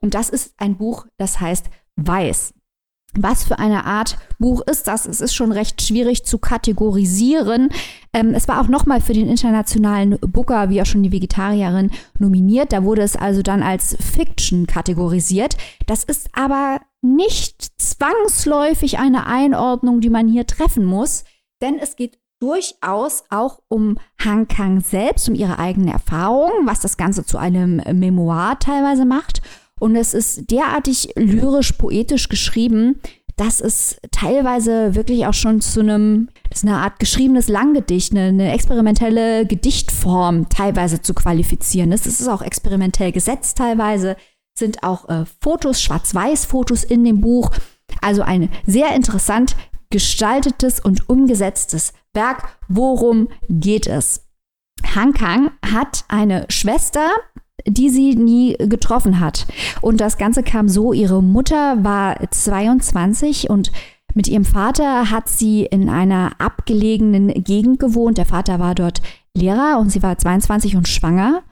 [0.00, 1.66] Und das ist ein Buch, das heißt
[1.96, 2.54] Weiß.
[3.14, 5.04] Was für eine Art Buch ist das?
[5.04, 7.70] Es ist schon recht schwierig zu kategorisieren.
[8.12, 12.72] Ähm, es war auch nochmal für den internationalen Booker, wie auch schon die Vegetarierin, nominiert.
[12.72, 15.56] Da wurde es also dann als Fiction kategorisiert.
[15.86, 21.24] Das ist aber nicht zwangsläufig eine Einordnung, die man hier treffen muss,
[21.60, 26.96] denn es geht durchaus auch um Han Kang selbst, um ihre eigenen Erfahrungen, was das
[26.96, 29.42] Ganze zu einem Memoir teilweise macht.
[29.78, 33.00] Und es ist derartig lyrisch-poetisch geschrieben,
[33.36, 38.24] dass es teilweise wirklich auch schon zu einem, das ist eine Art geschriebenes Langgedicht, eine,
[38.24, 42.06] eine experimentelle Gedichtform teilweise zu qualifizieren ist.
[42.06, 44.16] Es ist auch experimentell gesetzt teilweise,
[44.58, 47.50] sind auch äh, Fotos, Schwarz-Weiß-Fotos in dem Buch.
[48.02, 49.56] Also ein sehr interessant
[49.88, 52.56] gestaltetes und umgesetztes Werk.
[52.68, 54.26] Worum geht es?
[54.94, 57.08] Han Kang hat eine Schwester,
[57.66, 59.46] die sie nie getroffen hat.
[59.80, 63.70] Und das Ganze kam so, ihre Mutter war 22 und
[64.14, 68.18] mit ihrem Vater hat sie in einer abgelegenen Gegend gewohnt.
[68.18, 69.02] Der Vater war dort
[69.36, 71.42] Lehrer und sie war 22 und schwanger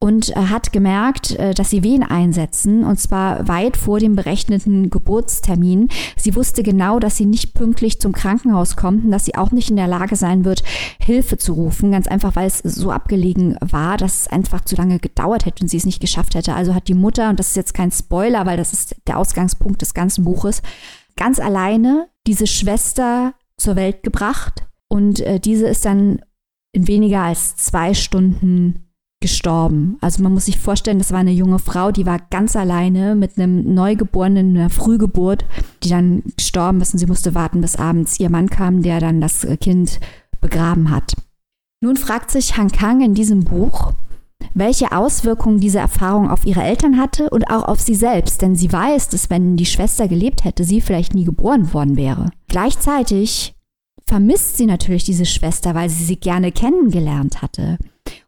[0.00, 4.90] und äh, hat gemerkt, äh, dass sie Wehen einsetzen und zwar weit vor dem berechneten
[4.90, 5.88] Geburtstermin.
[6.16, 9.70] Sie wusste genau, dass sie nicht pünktlich zum Krankenhaus kommt und dass sie auch nicht
[9.70, 10.62] in der Lage sein wird,
[11.00, 15.00] Hilfe zu rufen, ganz einfach, weil es so abgelegen war, dass es einfach zu lange
[15.00, 16.54] gedauert hätte und sie es nicht geschafft hätte.
[16.54, 19.82] Also hat die Mutter, und das ist jetzt kein Spoiler, weil das ist der Ausgangspunkt
[19.82, 20.62] des ganzen Buches,
[21.16, 26.20] ganz alleine diese Schwester zur Welt gebracht und äh, diese ist dann
[26.72, 28.87] in weniger als zwei Stunden
[29.20, 29.98] gestorben.
[30.00, 33.36] Also man muss sich vorstellen, das war eine junge Frau, die war ganz alleine mit
[33.36, 35.44] einem Neugeborenen, einer Frühgeburt,
[35.82, 39.20] die dann gestorben ist und sie musste warten, bis abends ihr Mann kam, der dann
[39.20, 39.98] das Kind
[40.40, 41.14] begraben hat.
[41.80, 43.92] Nun fragt sich Han Kang in diesem Buch,
[44.54, 48.72] welche Auswirkungen diese Erfahrung auf ihre Eltern hatte und auch auf sie selbst, denn sie
[48.72, 52.30] weiß, dass wenn die Schwester gelebt hätte, sie vielleicht nie geboren worden wäre.
[52.48, 53.54] Gleichzeitig
[54.06, 57.78] vermisst sie natürlich diese Schwester, weil sie sie gerne kennengelernt hatte.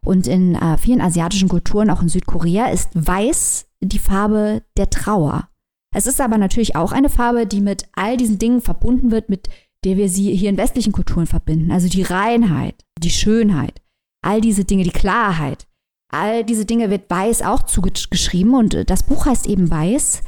[0.03, 5.49] Und in äh, vielen asiatischen Kulturen, auch in Südkorea, ist weiß die Farbe der Trauer.
[5.93, 9.49] Es ist aber natürlich auch eine Farbe, die mit all diesen Dingen verbunden wird, mit
[9.83, 11.71] der wir sie hier in westlichen Kulturen verbinden.
[11.71, 13.81] Also die Reinheit, die Schönheit,
[14.23, 15.67] all diese Dinge, die Klarheit.
[16.13, 20.21] All diese Dinge wird weiß auch zugeschrieben und äh, das Buch heißt eben weiß,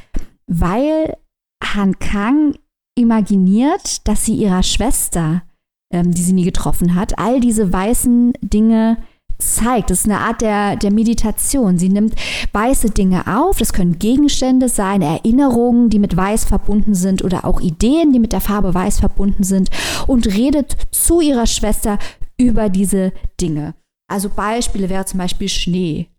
[0.48, 1.18] weil
[1.64, 2.56] Han Kang
[2.96, 5.44] imaginiert, dass sie ihrer Schwester,
[5.92, 8.98] ähm, die sie nie getroffen hat, all diese weißen Dinge
[9.44, 9.90] zeigt.
[9.90, 11.78] Das ist eine Art der, der Meditation.
[11.78, 12.16] Sie nimmt
[12.52, 13.58] weiße Dinge auf.
[13.58, 18.34] Das können Gegenstände sein, Erinnerungen, die mit Weiß verbunden sind oder auch Ideen, die mit
[18.34, 19.70] der Farbe Weiß verbunden sind
[20.08, 22.00] und redet zu ihrer Schwester
[22.38, 23.76] über diese Dinge.
[24.08, 26.10] Also Beispiele wäre zum Beispiel Schnee,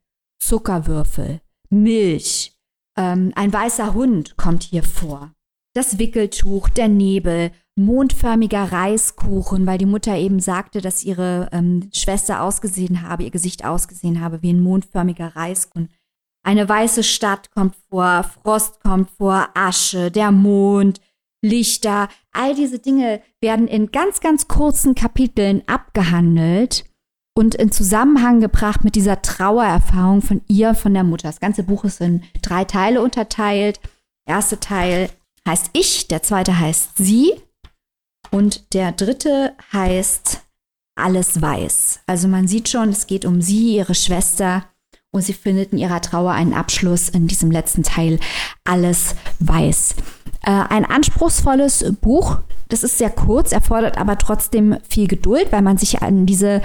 [0.40, 2.56] Zuckerwürfel, Milch,
[2.96, 5.32] ähm, ein weißer Hund kommt hier vor,
[5.74, 12.42] das Wickeltuch, der Nebel, mondförmiger Reiskuchen, weil die Mutter eben sagte, dass ihre ähm, Schwester
[12.42, 15.88] ausgesehen habe, ihr Gesicht ausgesehen habe wie ein mondförmiger Reiskuchen.
[16.46, 21.00] Eine weiße Stadt kommt vor, Frost kommt vor, Asche, der Mond,
[21.42, 26.84] Lichter, all diese Dinge werden in ganz, ganz kurzen Kapiteln abgehandelt
[27.36, 31.28] und in Zusammenhang gebracht mit dieser Trauererfahrung von ihr, von der Mutter.
[31.28, 33.80] Das ganze Buch ist in drei Teile unterteilt.
[34.26, 35.10] Der erste Teil
[35.46, 37.32] heißt Ich, der zweite heißt Sie
[38.34, 40.40] und der dritte heißt
[40.96, 42.00] Alles weiß.
[42.06, 44.64] Also man sieht schon, es geht um sie, ihre Schwester
[45.12, 48.18] und sie findet in ihrer Trauer einen Abschluss in diesem letzten Teil
[48.64, 49.94] Alles weiß.
[50.42, 52.38] Äh, ein anspruchsvolles Buch.
[52.68, 56.60] Das ist sehr kurz, erfordert aber trotzdem viel Geduld, weil man sich an diese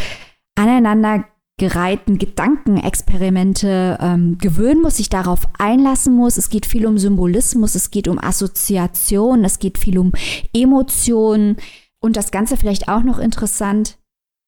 [0.56, 1.26] aneinander
[1.60, 6.38] gereihten Gedankenexperimente ähm, gewöhnen muss, sich darauf einlassen muss.
[6.38, 10.14] Es geht viel um Symbolismus, es geht um Assoziation, es geht viel um
[10.54, 11.58] Emotionen.
[12.00, 13.98] Und das Ganze vielleicht auch noch interessant,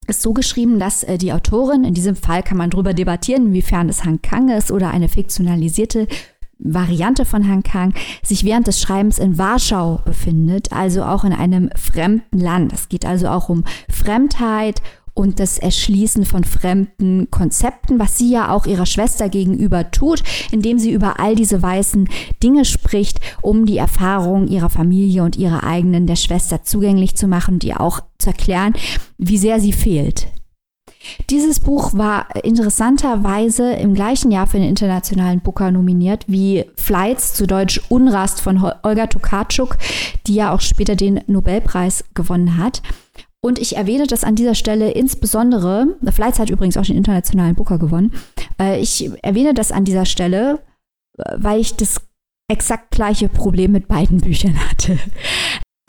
[0.08, 3.90] ist so geschrieben, dass äh, die Autorin, in diesem Fall kann man darüber debattieren, inwiefern
[3.90, 6.08] es Han Kang ist oder eine fiktionalisierte
[6.58, 7.94] Variante von Han Kang,
[8.24, 12.72] sich während des Schreibens in Warschau befindet, also auch in einem fremden Land.
[12.74, 14.82] Es geht also auch um Fremdheit
[15.14, 20.80] und das Erschließen von fremden Konzepten, was sie ja auch ihrer Schwester gegenüber tut, indem
[20.80, 22.10] sie über all diese weißen
[22.42, 27.56] Dinge spricht, um die Erfahrungen ihrer Familie und ihrer eigenen der Schwester zugänglich zu machen
[27.56, 28.74] und ihr auch zu erklären,
[29.18, 30.28] wie sehr sie fehlt.
[31.30, 37.48] Dieses Buch war interessanterweise im gleichen Jahr für den internationalen Booker nominiert wie Flights, zu
[37.48, 39.78] Deutsch Unrast von Olga Tokarczuk,
[40.28, 42.82] die ja auch später den Nobelpreis gewonnen hat.
[43.44, 47.80] Und ich erwähne das an dieser Stelle insbesondere, Flights hat übrigens auch den internationalen Booker
[47.80, 48.14] gewonnen,
[48.60, 50.60] äh, ich erwähne das an dieser Stelle,
[51.18, 52.02] äh, weil ich das
[52.48, 55.00] exakt gleiche Problem mit beiden Büchern hatte.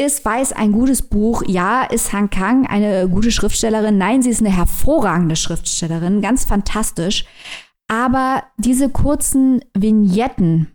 [0.01, 1.43] Ist Weiß ein gutes Buch?
[1.47, 1.85] Ja.
[1.85, 3.99] Ist Han Kang eine gute Schriftstellerin?
[3.99, 7.25] Nein, sie ist eine hervorragende Schriftstellerin, ganz fantastisch.
[7.89, 10.75] Aber diese kurzen Vignetten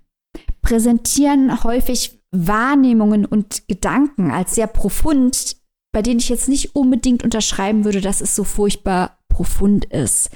[0.62, 5.58] präsentieren häufig Wahrnehmungen und Gedanken als sehr profund,
[5.94, 10.30] bei denen ich jetzt nicht unbedingt unterschreiben würde, dass es so furchtbar profund ist.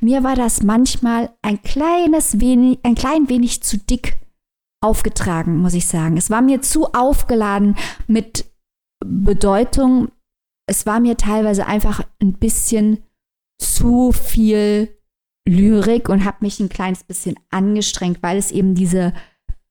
[0.00, 4.16] Mir war das manchmal ein kleines wenig, ein klein wenig zu dick
[4.80, 6.16] aufgetragen, muss ich sagen.
[6.16, 8.46] Es war mir zu aufgeladen mit
[9.04, 10.10] Bedeutung.
[10.66, 13.04] Es war mir teilweise einfach ein bisschen
[13.60, 14.96] zu viel
[15.48, 19.14] Lyrik und habe mich ein kleines bisschen angestrengt, weil es eben diese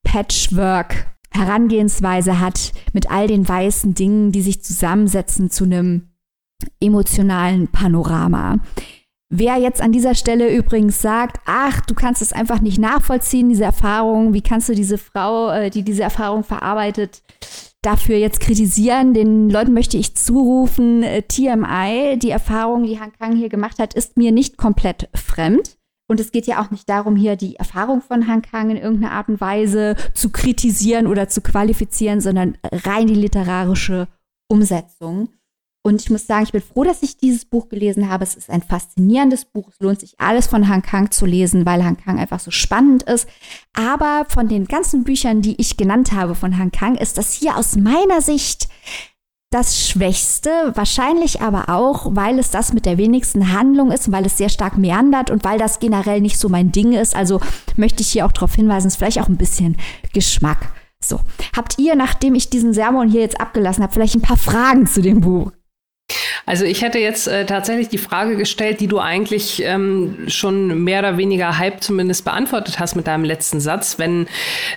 [0.03, 6.09] Patchwork Herangehensweise hat mit all den weißen Dingen, die sich zusammensetzen zu einem
[6.79, 8.59] emotionalen Panorama.
[9.29, 13.65] Wer jetzt an dieser Stelle übrigens sagt, ach, du kannst es einfach nicht nachvollziehen, diese
[13.65, 17.21] Erfahrung, wie kannst du diese Frau, äh, die diese Erfahrung verarbeitet,
[17.81, 19.13] dafür jetzt kritisieren?
[19.13, 23.93] Den Leuten möchte ich zurufen, äh, TMI, die Erfahrung, die Han Kang hier gemacht hat,
[23.95, 25.76] ist mir nicht komplett fremd.
[26.07, 29.13] Und es geht ja auch nicht darum, hier die Erfahrung von Han Kang in irgendeiner
[29.13, 34.07] Art und Weise zu kritisieren oder zu qualifizieren, sondern rein die literarische
[34.47, 35.29] Umsetzung.
[35.83, 38.25] Und ich muss sagen, ich bin froh, dass ich dieses Buch gelesen habe.
[38.25, 39.69] Es ist ein faszinierendes Buch.
[39.69, 43.03] Es lohnt sich alles von Han Kang zu lesen, weil Han Kang einfach so spannend
[43.03, 43.27] ist.
[43.73, 47.55] Aber von den ganzen Büchern, die ich genannt habe von Han Kang, ist das hier
[47.55, 48.67] aus meiner Sicht
[49.49, 54.37] das Schwächste, wahrscheinlich aber auch, weil es das mit der wenigsten Handlung ist, weil es
[54.37, 57.15] sehr stark meandert und weil das generell nicht so mein Ding ist.
[57.15, 57.39] Also
[57.77, 59.77] möchte ich hier auch darauf hinweisen, es ist vielleicht auch ein bisschen
[60.13, 60.69] Geschmack.
[60.99, 61.21] So,
[61.55, 65.01] habt ihr, nachdem ich diesen Sermon hier jetzt abgelassen habe, vielleicht ein paar Fragen zu
[65.01, 65.51] dem Buch?
[66.45, 70.99] Also ich hätte jetzt äh, tatsächlich die Frage gestellt, die du eigentlich ähm, schon mehr
[70.99, 73.99] oder weniger halb zumindest beantwortet hast mit deinem letzten Satz.
[73.99, 74.27] Wenn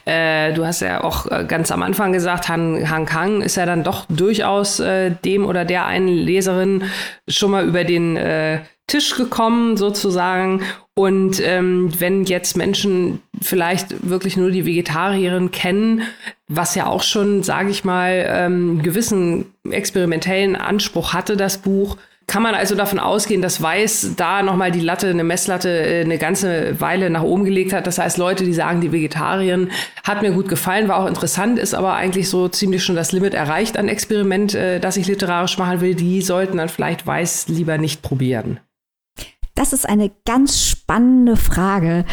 [0.05, 3.67] äh, du hast ja auch äh, ganz am Anfang gesagt, Han, Han Kang ist ja
[3.67, 6.85] dann doch durchaus äh, dem oder der einen Leserin
[7.29, 8.61] schon mal über den äh,
[8.91, 10.63] Tisch gekommen sozusagen.
[10.95, 16.03] Und ähm, wenn jetzt Menschen vielleicht wirklich nur die Vegetarierin kennen,
[16.49, 22.43] was ja auch schon, sage ich mal, ähm, gewissen experimentellen Anspruch hatte, das Buch, kann
[22.43, 26.81] man also davon ausgehen, dass Weiß da nochmal die Latte, eine Messlatte äh, eine ganze
[26.81, 27.87] Weile nach oben gelegt hat.
[27.87, 29.71] Das heißt, Leute, die sagen, die Vegetarierin
[30.05, 33.35] hat mir gut gefallen, war auch interessant, ist aber eigentlich so ziemlich schon das Limit
[33.35, 37.79] erreicht an Experiment, äh, das ich literarisch machen will, die sollten dann vielleicht Weiß lieber
[37.79, 38.61] nicht probieren.
[39.61, 42.07] Das ist eine ganz spannende Frage,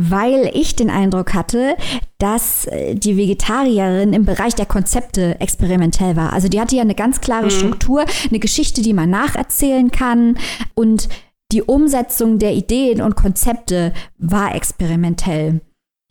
[0.00, 1.74] weil ich den Eindruck hatte,
[2.18, 6.32] dass äh, die Vegetarierin im Bereich der Konzepte experimentell war.
[6.32, 7.50] Also die hatte ja eine ganz klare mhm.
[7.50, 10.38] Struktur, eine Geschichte, die man nacherzählen kann
[10.74, 11.08] und
[11.50, 15.62] die Umsetzung der Ideen und Konzepte war experimentell.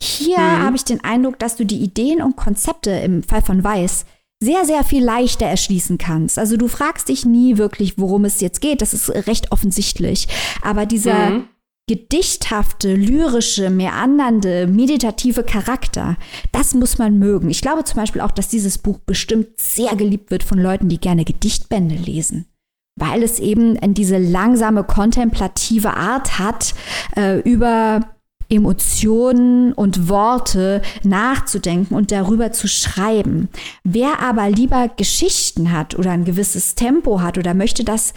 [0.02, 0.64] Hier mhm.
[0.64, 4.06] habe ich den Eindruck, dass du die Ideen und Konzepte im Fall von Weiß
[4.44, 6.38] sehr, sehr viel leichter erschließen kannst.
[6.38, 8.82] Also du fragst dich nie wirklich, worum es jetzt geht.
[8.82, 10.28] Das ist recht offensichtlich.
[10.62, 11.44] Aber dieser mhm.
[11.88, 16.18] gedichthafte, lyrische, meandernde, meditative Charakter,
[16.52, 17.50] das muss man mögen.
[17.50, 21.00] Ich glaube zum Beispiel auch, dass dieses Buch bestimmt sehr geliebt wird von Leuten, die
[21.00, 22.46] gerne Gedichtbände lesen
[22.96, 26.76] weil es eben diese langsame kontemplative Art hat,
[27.16, 28.02] äh, über
[28.54, 33.50] Emotionen und Worte nachzudenken und darüber zu schreiben.
[33.84, 38.14] Wer aber lieber Geschichten hat oder ein gewisses Tempo hat oder möchte, dass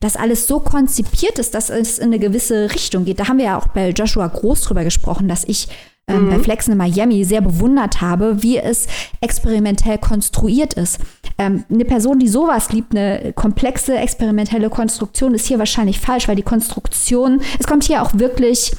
[0.00, 3.20] das alles so konzipiert ist, dass es in eine gewisse Richtung geht.
[3.20, 5.68] Da haben wir ja auch bei Joshua Groß drüber gesprochen, dass ich
[6.08, 6.30] ähm, mhm.
[6.30, 8.86] bei Flexen in Miami sehr bewundert habe, wie es
[9.20, 10.98] experimentell konstruiert ist.
[11.38, 16.36] Ähm, eine Person, die sowas liebt, eine komplexe experimentelle Konstruktion, ist hier wahrscheinlich falsch, weil
[16.36, 18.72] die Konstruktion, es kommt hier auch wirklich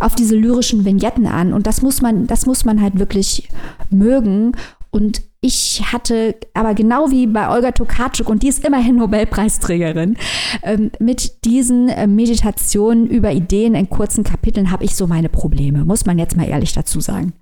[0.00, 1.52] auf diese lyrischen Vignetten an.
[1.52, 3.48] Und das muss man, das muss man halt wirklich
[3.90, 4.52] mögen.
[4.90, 10.16] Und ich hatte, aber genau wie bei Olga Tokarczuk, und die ist immerhin Nobelpreisträgerin,
[10.62, 15.84] ähm, mit diesen äh, Meditationen über Ideen in kurzen Kapiteln habe ich so meine Probleme,
[15.84, 17.34] muss man jetzt mal ehrlich dazu sagen.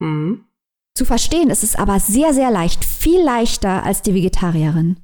[0.00, 0.44] Mhm.
[0.94, 4.96] Zu verstehen ist es aber sehr, sehr leicht, viel leichter als die Vegetarierin.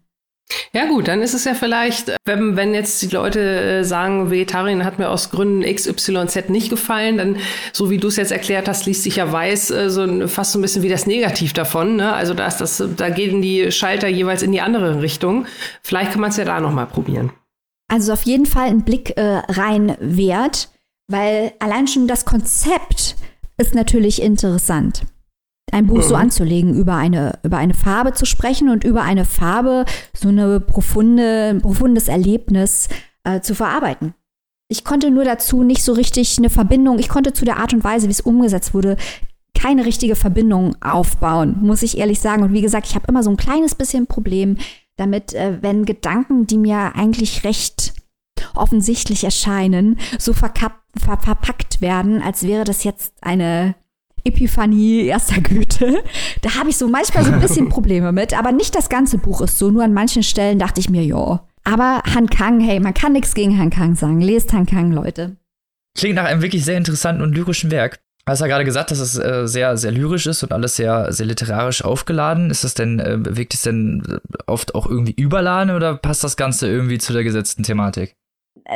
[0.73, 4.85] Ja gut, dann ist es ja vielleicht, wenn, wenn jetzt die Leute äh, sagen, Vegetarien
[4.85, 7.37] hat mir aus Gründen XYZ nicht gefallen, dann,
[7.73, 10.59] so wie du es jetzt erklärt hast, liest sich ja weiß äh, so fast so
[10.59, 11.97] ein bisschen wie das Negativ davon.
[11.97, 12.13] Ne?
[12.13, 15.47] Also da, ist das, da gehen die Schalter jeweils in die andere Richtung.
[15.83, 17.31] Vielleicht kann man es ja da nochmal probieren.
[17.89, 20.71] Also auf jeden Fall ein Blick äh, rein wert,
[21.07, 23.17] weil allein schon das Konzept
[23.59, 25.05] ist natürlich interessant
[25.75, 26.03] ein Buch mhm.
[26.03, 29.85] so anzulegen, über eine, über eine Farbe zu sprechen und über eine Farbe
[30.17, 32.89] so eine profunde, ein profundes Erlebnis
[33.25, 34.15] äh, zu verarbeiten.
[34.69, 37.85] Ich konnte nur dazu nicht so richtig eine Verbindung, ich konnte zu der Art und
[37.85, 38.97] Weise, wie es umgesetzt wurde,
[39.55, 42.43] keine richtige Verbindung aufbauen, muss ich ehrlich sagen.
[42.43, 44.59] Und wie gesagt, ich habe immer so ein kleines bisschen Problem
[44.97, 47.95] damit, äh, wenn Gedanken, die mir eigentlich recht
[48.55, 53.75] offensichtlich erscheinen, so verkappt, ver verpackt werden, als wäre das jetzt eine
[54.25, 56.03] Epiphanie erster Güte.
[56.43, 59.41] Da habe ich so manchmal so ein bisschen Probleme mit, aber nicht das ganze Buch
[59.43, 59.71] ist so.
[59.71, 61.47] Nur an manchen Stellen dachte ich mir, ja.
[61.65, 64.21] Aber Han Kang, hey, man kann nichts gegen Han Kang sagen.
[64.21, 65.37] Lest Han Kang, Leute.
[65.97, 68.01] Klingt nach einem wirklich sehr interessanten und lyrischen Werk.
[68.27, 71.13] Du hast ja gerade gesagt, dass es äh, sehr, sehr lyrisch ist und alles sehr,
[71.13, 72.51] sehr literarisch aufgeladen.
[72.51, 74.03] Ist das denn, äh, wirkt es denn
[74.47, 78.17] oft auch irgendwie überladen oder passt das Ganze irgendwie zu der gesetzten Thematik?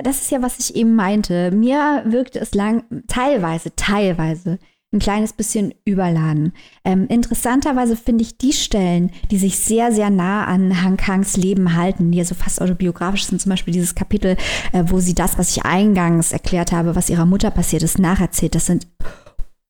[0.04, 1.50] Das ist ja, was ich eben meinte.
[1.50, 4.58] Mir wirkte es lang, teilweise, teilweise
[4.92, 6.52] ein kleines bisschen überladen.
[6.84, 11.76] Ähm, interessanterweise finde ich die Stellen, die sich sehr, sehr nah an Han Kangs Leben
[11.76, 14.36] halten, die ja so fast autobiografisch sind, zum Beispiel dieses Kapitel,
[14.72, 18.54] äh, wo sie das, was ich eingangs erklärt habe, was ihrer Mutter passiert ist, nacherzählt.
[18.54, 18.86] Das sind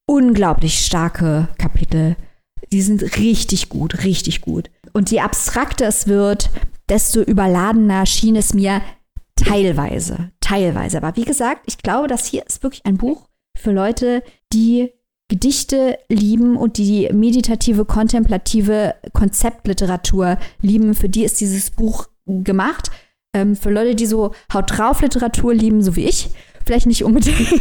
[0.06, 2.16] unglaublich starke Kapitel.
[2.70, 4.70] Die sind richtig gut, richtig gut.
[4.92, 6.50] Und je abstrakter es wird,
[6.88, 8.82] desto überladener schien es mir
[9.36, 10.98] teilweise, teilweise.
[10.98, 14.92] Aber wie gesagt, ich glaube, das hier ist wirklich ein Buch für Leute, die
[15.28, 22.90] Gedichte lieben und die meditative, kontemplative Konzeptliteratur lieben, für die ist dieses Buch gemacht.
[23.34, 26.30] Ähm, für Leute, die so Haut drauf Literatur lieben, so wie ich,
[26.64, 27.38] vielleicht nicht unbedingt.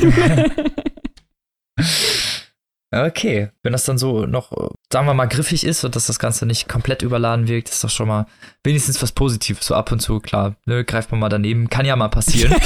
[2.92, 4.52] okay, wenn das dann so noch,
[4.92, 7.90] sagen wir mal, griffig ist und dass das Ganze nicht komplett überladen wirkt, ist doch
[7.90, 8.28] schon mal
[8.64, 9.68] wenigstens was Positives.
[9.68, 12.56] So ab und zu, klar, ne, greift man mal daneben, kann ja mal passieren.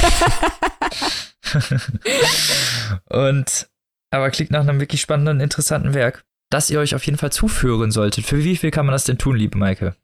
[3.10, 3.68] und
[4.12, 7.92] aber klingt nach einem wirklich spannenden, interessanten Werk, das ihr euch auf jeden Fall zuführen
[7.92, 8.26] solltet.
[8.26, 9.96] Für wie viel kann man das denn tun, liebe Maike?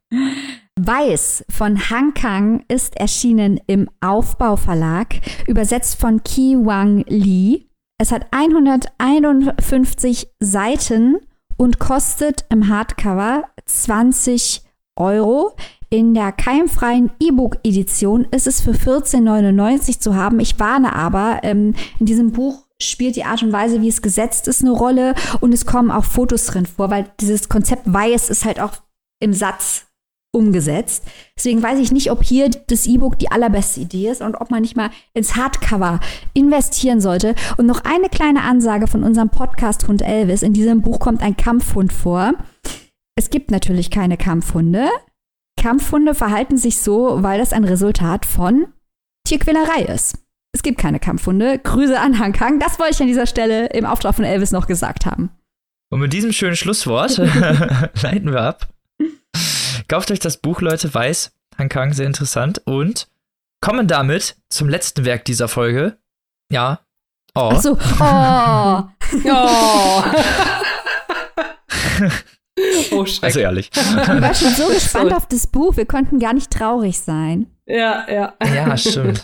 [0.80, 7.66] Weiß von Han Kang ist erschienen im Aufbauverlag, übersetzt von Ki Wang Lee.
[7.98, 11.16] Es hat 151 Seiten
[11.56, 14.62] und kostet im Hardcover 20
[14.96, 15.56] Euro.
[15.90, 20.38] In der keimfreien E-Book-Edition ist es für 14,99 zu haben.
[20.38, 24.48] Ich warne aber, ähm, in diesem Buch spielt die Art und Weise, wie es gesetzt
[24.48, 28.44] ist, eine Rolle und es kommen auch Fotos drin vor, weil dieses Konzept Weiß ist
[28.44, 28.72] halt auch
[29.20, 29.86] im Satz
[30.32, 31.04] umgesetzt.
[31.36, 34.62] Deswegen weiß ich nicht, ob hier das E-Book die allerbeste Idee ist und ob man
[34.62, 36.00] nicht mal ins Hardcover
[36.34, 37.34] investieren sollte.
[37.56, 40.42] Und noch eine kleine Ansage von unserem Podcast Hund Elvis.
[40.42, 42.34] In diesem Buch kommt ein Kampfhund vor.
[43.16, 44.88] Es gibt natürlich keine Kampfhunde.
[45.58, 48.68] Kampfhunde verhalten sich so, weil das ein Resultat von
[49.26, 50.27] Tierquälerei ist.
[50.52, 51.58] Es gibt keine Kampfhunde.
[51.58, 52.58] Grüße an Han Kang.
[52.58, 55.30] Das wollte ich an dieser Stelle im Auftrag von Elvis noch gesagt haben.
[55.90, 57.16] Und mit diesem schönen Schlusswort
[58.02, 58.68] leiten wir ab.
[59.88, 63.08] Kauft euch das Buch, Leute, weiß Han Kang sehr interessant und
[63.60, 65.98] kommen damit zum letzten Werk dieser Folge.
[66.52, 66.80] Ja.
[67.34, 67.50] Oh.
[67.52, 67.78] Ach so.
[68.00, 68.84] Oh.
[69.24, 70.02] oh.
[72.92, 73.70] oh, Also ehrlich.
[73.74, 75.78] Ich war schon so gespannt auf das Buch.
[75.78, 77.46] Wir konnten gar nicht traurig sein.
[77.64, 78.34] Ja, ja.
[78.54, 79.22] Ja, stimmt.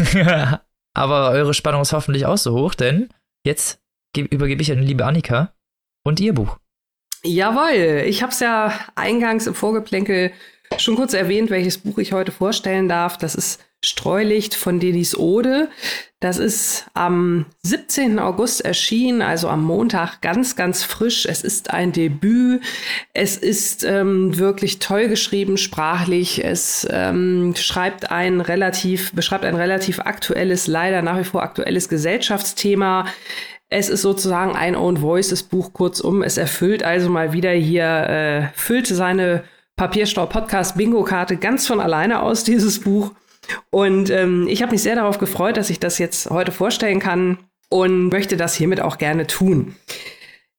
[0.94, 3.08] Aber eure Spannung ist hoffentlich auch so hoch, denn
[3.44, 3.80] jetzt
[4.16, 5.54] übergebe ich an liebe Annika
[6.04, 6.58] und ihr Buch.
[7.22, 10.32] Jawohl, ich habe es ja eingangs im Vorgeplänkel
[10.78, 13.18] schon kurz erwähnt, welches Buch ich heute vorstellen darf.
[13.18, 15.68] Das ist Streulicht von Denis Ode.
[16.20, 18.18] Das ist am 17.
[18.18, 21.24] August erschienen, also am Montag, ganz, ganz frisch.
[21.24, 22.62] Es ist ein Debüt.
[23.14, 26.44] Es ist ähm, wirklich toll geschrieben, sprachlich.
[26.44, 33.06] Es ähm, schreibt ein relativ, beschreibt ein relativ aktuelles, leider nach wie vor aktuelles Gesellschaftsthema.
[33.70, 36.22] Es ist sozusagen ein Own Voices Buch, kurzum.
[36.22, 39.44] Es erfüllt also mal wieder hier, äh, füllt seine
[39.76, 43.12] Papierstau Podcast Bingo Karte ganz von alleine aus, dieses Buch.
[43.70, 47.38] Und ähm, ich habe mich sehr darauf gefreut, dass ich das jetzt heute vorstellen kann
[47.68, 49.76] und möchte das hiermit auch gerne tun.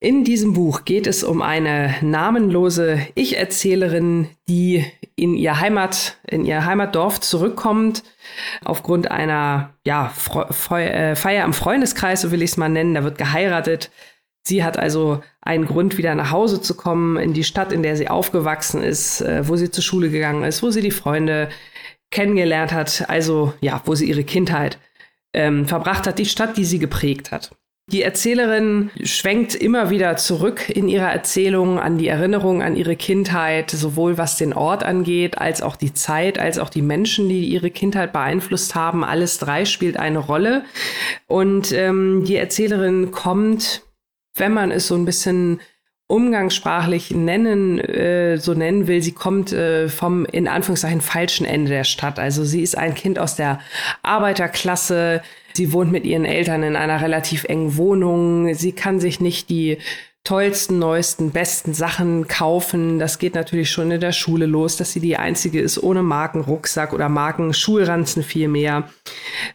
[0.03, 4.83] In diesem Buch geht es um eine namenlose Ich-Erzählerin, die
[5.15, 8.01] in ihr Heimat, in ihr Heimatdorf zurückkommt,
[8.65, 10.11] aufgrund einer ja,
[10.71, 12.95] äh, Feier im Freundeskreis, so will ich es mal nennen.
[12.95, 13.91] Da wird geheiratet.
[14.43, 17.95] Sie hat also einen Grund, wieder nach Hause zu kommen, in die Stadt, in der
[17.95, 21.49] sie aufgewachsen ist, äh, wo sie zur Schule gegangen ist, wo sie die Freunde
[22.11, 24.77] kennengelernt hat, also ja, wo sie ihre Kindheit
[25.33, 27.51] ähm, verbracht hat, die Stadt, die sie geprägt hat.
[27.91, 33.69] Die Erzählerin schwenkt immer wieder zurück in ihrer Erzählung an die Erinnerung an ihre Kindheit,
[33.69, 37.69] sowohl was den Ort angeht, als auch die Zeit, als auch die Menschen, die ihre
[37.69, 39.03] Kindheit beeinflusst haben.
[39.03, 40.63] Alles drei spielt eine Rolle.
[41.27, 43.81] Und ähm, die Erzählerin kommt,
[44.35, 45.59] wenn man es so ein bisschen
[46.11, 51.85] umgangssprachlich nennen, äh, so nennen will, sie kommt äh, vom in Anführungszeichen falschen Ende der
[51.85, 52.19] Stadt.
[52.19, 53.59] Also sie ist ein Kind aus der
[54.03, 55.21] Arbeiterklasse.
[55.53, 58.53] Sie wohnt mit ihren Eltern in einer relativ engen Wohnung.
[58.53, 59.77] Sie kann sich nicht die
[60.23, 62.99] tollsten, neuesten, besten Sachen kaufen.
[62.99, 66.93] Das geht natürlich schon in der Schule los, dass sie die einzige ist ohne Markenrucksack
[66.93, 68.89] oder Markenschulranzen vielmehr.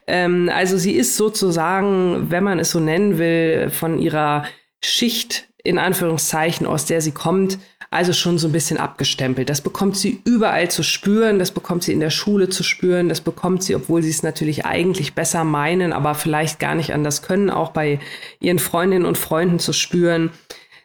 [0.06, 4.44] Ähm, also sie ist sozusagen, wenn man es so nennen will, von ihrer
[4.82, 7.58] Schicht in Anführungszeichen, aus der sie kommt,
[7.90, 9.48] also schon so ein bisschen abgestempelt.
[9.48, 13.20] Das bekommt sie überall zu spüren, das bekommt sie in der Schule zu spüren, das
[13.20, 17.50] bekommt sie, obwohl sie es natürlich eigentlich besser meinen, aber vielleicht gar nicht anders können,
[17.50, 18.00] auch bei
[18.40, 20.30] ihren Freundinnen und Freunden zu spüren.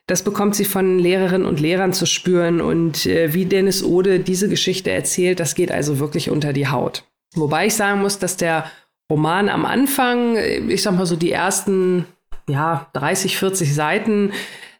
[0.08, 4.50] Das bekommt sie von Lehrerinnen und Lehrern zu spüren und äh, wie Dennis Ode diese
[4.50, 7.04] Geschichte erzählt, das geht also wirklich unter die Haut.
[7.34, 8.66] Wobei ich sagen muss, dass der
[9.10, 12.06] Roman am Anfang, äh, ich sag mal so die ersten
[12.50, 14.32] ja, 30, 40 Seiten,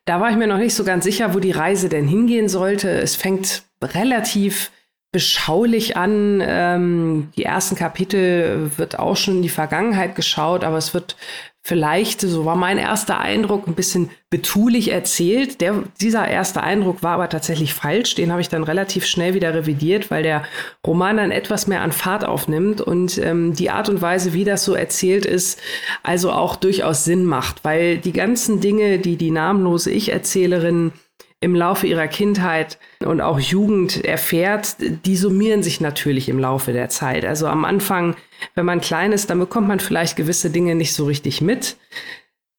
[0.06, 2.90] da war ich mir noch nicht so ganz sicher, wo die Reise denn hingehen sollte.
[2.90, 4.72] Es fängt relativ
[5.12, 6.42] beschaulich an.
[6.46, 11.18] Ähm, die ersten Kapitel wird auch schon in die Vergangenheit geschaut, aber es wird
[11.64, 15.62] vielleicht, so war mein erster Eindruck, ein bisschen betulich erzählt.
[15.62, 18.16] Der, dieser erste Eindruck war aber tatsächlich falsch.
[18.16, 20.44] Den habe ich dann relativ schnell wieder revidiert, weil der
[20.86, 24.66] Roman dann etwas mehr an Fahrt aufnimmt und ähm, die Art und Weise, wie das
[24.66, 25.60] so erzählt ist,
[26.02, 30.94] also auch durchaus Sinn macht, weil die ganzen Dinge, die die namenlose Ich-Erzählerin
[31.42, 36.90] im Laufe ihrer Kindheit und auch Jugend erfährt, die summieren sich natürlich im Laufe der
[36.90, 37.26] Zeit.
[37.26, 38.16] Also am Anfang,
[38.54, 41.78] wenn man klein ist, dann bekommt man vielleicht gewisse Dinge nicht so richtig mit.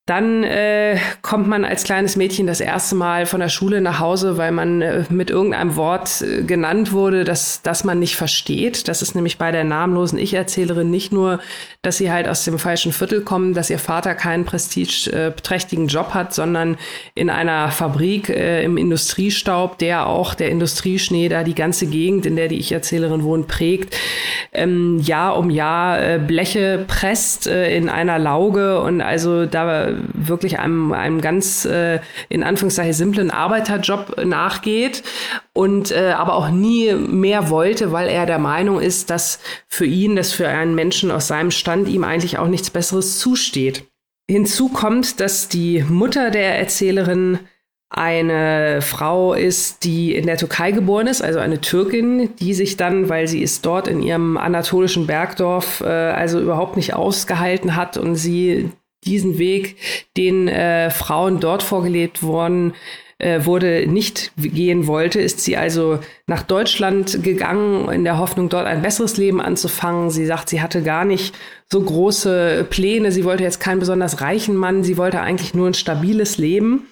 [0.07, 4.37] Dann äh, kommt man als kleines Mädchen das erste Mal von der Schule nach Hause,
[4.37, 8.89] weil man äh, mit irgendeinem Wort äh, genannt wurde, das, das man nicht versteht.
[8.89, 11.39] Das ist nämlich bei der namenlosen Ich-Erzählerin nicht nur,
[11.83, 16.35] dass sie halt aus dem falschen Viertel kommen, dass ihr Vater keinen prestigeträchtigen Job hat,
[16.35, 16.79] sondern
[17.15, 22.35] in einer Fabrik äh, im Industriestaub, der auch der Industrieschnee da die ganze Gegend, in
[22.35, 23.97] der die Ich-Erzählerin wohnt, prägt,
[24.53, 30.59] ähm, Jahr um Jahr äh, Bleche presst äh, in einer Lauge und also da wirklich
[30.59, 35.03] einem, einem ganz äh, in Anführungszeichen simplen Arbeiterjob nachgeht
[35.53, 40.17] und äh, aber auch nie mehr wollte, weil er der Meinung ist, dass für ihn,
[40.17, 43.85] dass für einen Menschen aus seinem Stand ihm eigentlich auch nichts Besseres zusteht.
[44.31, 47.39] Hinzu kommt, dass die Mutter der Erzählerin
[47.93, 53.11] eine Frau ist, die in der Türkei geboren ist, also eine Türkin, die sich dann,
[53.11, 58.15] weil sie ist dort in ihrem anatolischen Bergdorf, äh, also überhaupt nicht ausgehalten hat und
[58.15, 58.71] sie
[59.05, 59.77] diesen Weg,
[60.17, 62.75] den äh, Frauen dort vorgelebt worden
[63.23, 68.67] äh, wurde, nicht gehen wollte, ist sie also nach Deutschland gegangen, in der Hoffnung, dort
[68.67, 70.11] ein besseres Leben anzufangen.
[70.11, 71.35] Sie sagt, sie hatte gar nicht
[71.71, 73.13] so große Pläne.
[73.13, 74.83] Sie wollte jetzt keinen besonders reichen Mann.
[74.83, 76.89] Sie wollte eigentlich nur ein stabiles Leben.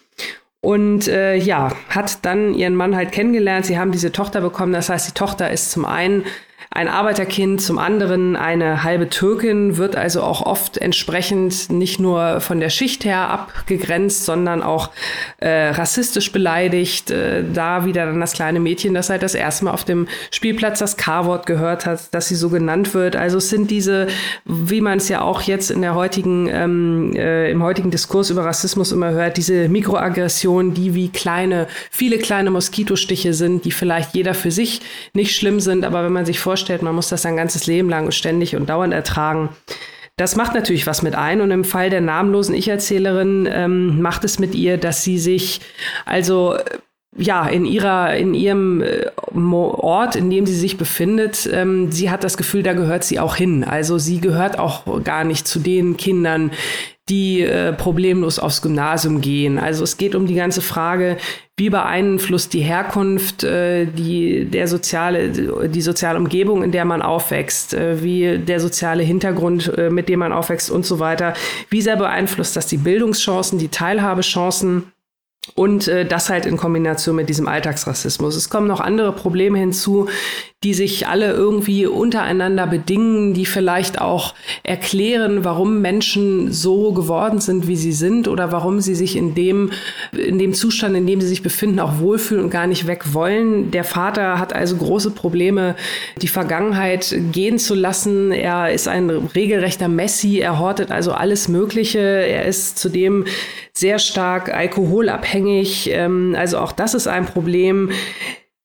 [0.60, 3.66] Und äh, ja, hat dann ihren Mann halt kennengelernt.
[3.66, 4.72] Sie haben diese Tochter bekommen.
[4.72, 6.24] Das heißt, die Tochter ist zum einen
[6.72, 12.60] ein Arbeiterkind, zum anderen eine halbe Türkin, wird also auch oft entsprechend nicht nur von
[12.60, 14.90] der Schicht her abgegrenzt, sondern auch
[15.38, 17.10] äh, rassistisch beleidigt.
[17.10, 20.78] Äh, da wieder dann das kleine Mädchen, das halt das erste Mal auf dem Spielplatz
[20.78, 23.16] das K-Wort gehört hat, dass sie so genannt wird.
[23.16, 24.06] Also es sind diese,
[24.44, 28.44] wie man es ja auch jetzt in der heutigen, ähm, äh, im heutigen Diskurs über
[28.44, 34.34] Rassismus immer hört, diese Mikroaggressionen, die wie kleine, viele kleine Moskitostiche sind, die vielleicht jeder
[34.34, 34.82] für sich
[35.14, 37.88] nicht schlimm sind, aber wenn man sich vorstellt, vorstellt, man muss das sein ganzes Leben
[37.88, 39.48] lang ständig und dauernd ertragen.
[40.16, 44.38] Das macht natürlich was mit ein und im Fall der namenlosen Ich-Erzählerin ähm, macht es
[44.38, 45.62] mit ihr, dass sie sich
[46.04, 46.64] also äh,
[47.16, 52.22] ja, in ihrer, in ihrem äh, Ort, in dem sie sich befindet, ähm, sie hat
[52.22, 53.64] das Gefühl, da gehört sie auch hin.
[53.64, 56.52] Also sie gehört auch gar nicht zu den Kindern,
[57.08, 59.58] die äh, problemlos aufs Gymnasium gehen.
[59.58, 61.16] Also es geht um die ganze Frage,
[61.60, 65.28] wie beeinflusst die Herkunft, äh, die, der soziale,
[65.68, 70.20] die soziale Umgebung, in der man aufwächst, äh, wie der soziale Hintergrund, äh, mit dem
[70.20, 71.34] man aufwächst und so weiter.
[71.68, 74.90] Wie sehr beeinflusst das die Bildungschancen, die Teilhabechancen?
[75.54, 78.36] Und äh, das halt in Kombination mit diesem Alltagsrassismus.
[78.36, 80.08] Es kommen noch andere Probleme hinzu,
[80.62, 87.66] die sich alle irgendwie untereinander bedingen, die vielleicht auch erklären, warum Menschen so geworden sind,
[87.66, 89.70] wie sie sind oder warum sie sich in dem,
[90.12, 93.70] in dem Zustand, in dem sie sich befinden, auch wohlfühlen und gar nicht weg wollen.
[93.70, 95.76] Der Vater hat also große Probleme,
[96.20, 98.30] die Vergangenheit gehen zu lassen.
[98.30, 100.40] Er ist ein regelrechter Messi.
[100.40, 102.00] Er hortet also alles Mögliche.
[102.00, 103.24] Er ist zudem
[103.72, 105.88] sehr stark alkoholabhängig.
[105.90, 107.92] Ähm, also auch das ist ein Problem.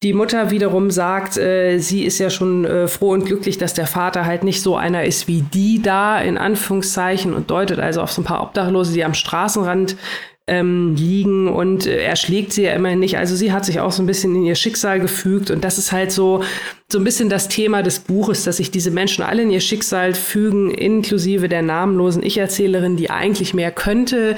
[0.04, 3.88] Die Mutter wiederum sagt, äh, sie ist ja schon äh, froh und glücklich, dass der
[3.88, 8.12] Vater halt nicht so einer ist wie die da, in Anführungszeichen, und deutet also auf
[8.12, 9.96] so ein paar Obdachlose, die am Straßenrand
[10.48, 13.18] ähm, liegen und äh, er schlägt sie ja immerhin nicht.
[13.18, 15.92] Also sie hat sich auch so ein bisschen in ihr Schicksal gefügt und das ist
[15.92, 16.44] halt so,
[16.92, 20.14] so ein bisschen das Thema des Buches, dass sich diese Menschen alle in ihr Schicksal
[20.14, 24.36] fügen, inklusive der namenlosen Ich-Erzählerin, die eigentlich mehr könnte,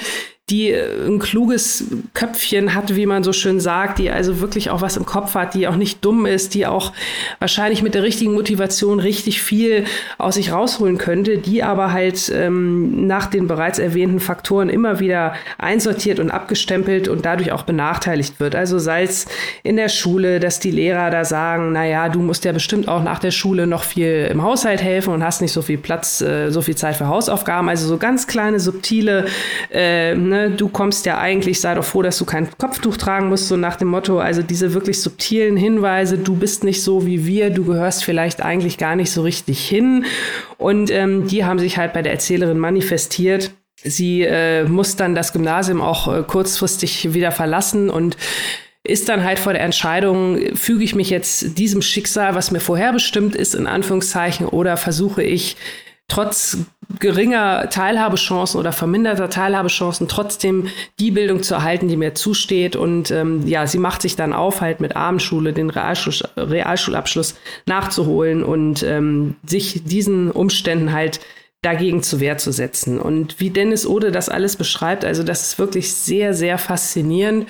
[0.49, 4.81] die äh, ein kluges Köpfchen hat, wie man so schön sagt, die also wirklich auch
[4.81, 6.93] was im Kopf hat, die auch nicht dumm ist, die auch
[7.39, 9.83] wahrscheinlich mit der richtigen Motivation richtig viel
[10.17, 15.35] aus sich rausholen könnte, die aber halt ähm, nach den bereits erwähnten Faktoren immer wieder
[15.57, 18.55] einsortiert und abgestempelt und dadurch auch benachteiligt wird.
[18.55, 19.25] Also sei es
[19.63, 23.03] in der Schule, dass die Lehrer da sagen, na ja, du musst ja bestimmt auch
[23.03, 26.51] nach der Schule noch viel im Haushalt helfen und hast nicht so viel Platz, äh,
[26.51, 27.67] so viel Zeit für Hausaufgaben.
[27.67, 29.25] Also so ganz kleine, subtile
[29.71, 33.29] äh, ne, ne, du kommst ja eigentlich, sei doch froh, dass du kein Kopftuch tragen
[33.29, 37.25] musst, so nach dem Motto, also diese wirklich subtilen Hinweise, du bist nicht so wie
[37.25, 40.05] wir, du gehörst vielleicht eigentlich gar nicht so richtig hin.
[40.57, 43.51] Und ähm, die haben sich halt bei der Erzählerin manifestiert.
[43.83, 48.17] Sie äh, muss dann das Gymnasium auch äh, kurzfristig wieder verlassen und
[48.83, 53.35] ist dann halt vor der Entscheidung, füge ich mich jetzt diesem Schicksal, was mir vorherbestimmt
[53.35, 55.57] ist, in Anführungszeichen, oder versuche ich
[56.07, 56.57] trotz
[56.99, 60.67] geringer Teilhabechancen oder verminderter Teilhabechancen trotzdem
[60.99, 62.75] die Bildung zu erhalten, die mir zusteht.
[62.75, 67.35] Und ähm, ja, sie macht sich dann auf, halt mit Abendschule den Realschul Realschulabschluss
[67.65, 71.19] nachzuholen und ähm, sich diesen Umständen halt
[71.61, 72.99] dagegen zu Wehr zu setzen.
[72.99, 77.47] Und wie Dennis Ode das alles beschreibt, also das ist wirklich sehr, sehr faszinierend.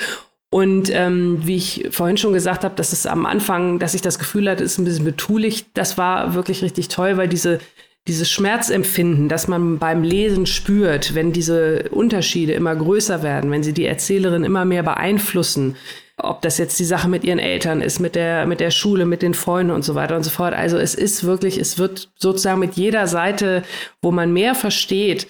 [0.49, 4.17] Und ähm, wie ich vorhin schon gesagt habe, dass es am Anfang, dass ich das
[4.17, 7.59] Gefühl hatte, ist ein bisschen betulich, das war wirklich richtig toll, weil diese
[8.07, 13.73] dieses Schmerzempfinden, das man beim Lesen spürt, wenn diese Unterschiede immer größer werden, wenn sie
[13.73, 15.75] die Erzählerin immer mehr beeinflussen,
[16.17, 19.21] ob das jetzt die Sache mit ihren Eltern ist, mit der, mit der Schule, mit
[19.21, 20.53] den Freunden und so weiter und so fort.
[20.53, 23.63] Also es ist wirklich, es wird sozusagen mit jeder Seite,
[24.01, 25.27] wo man mehr versteht,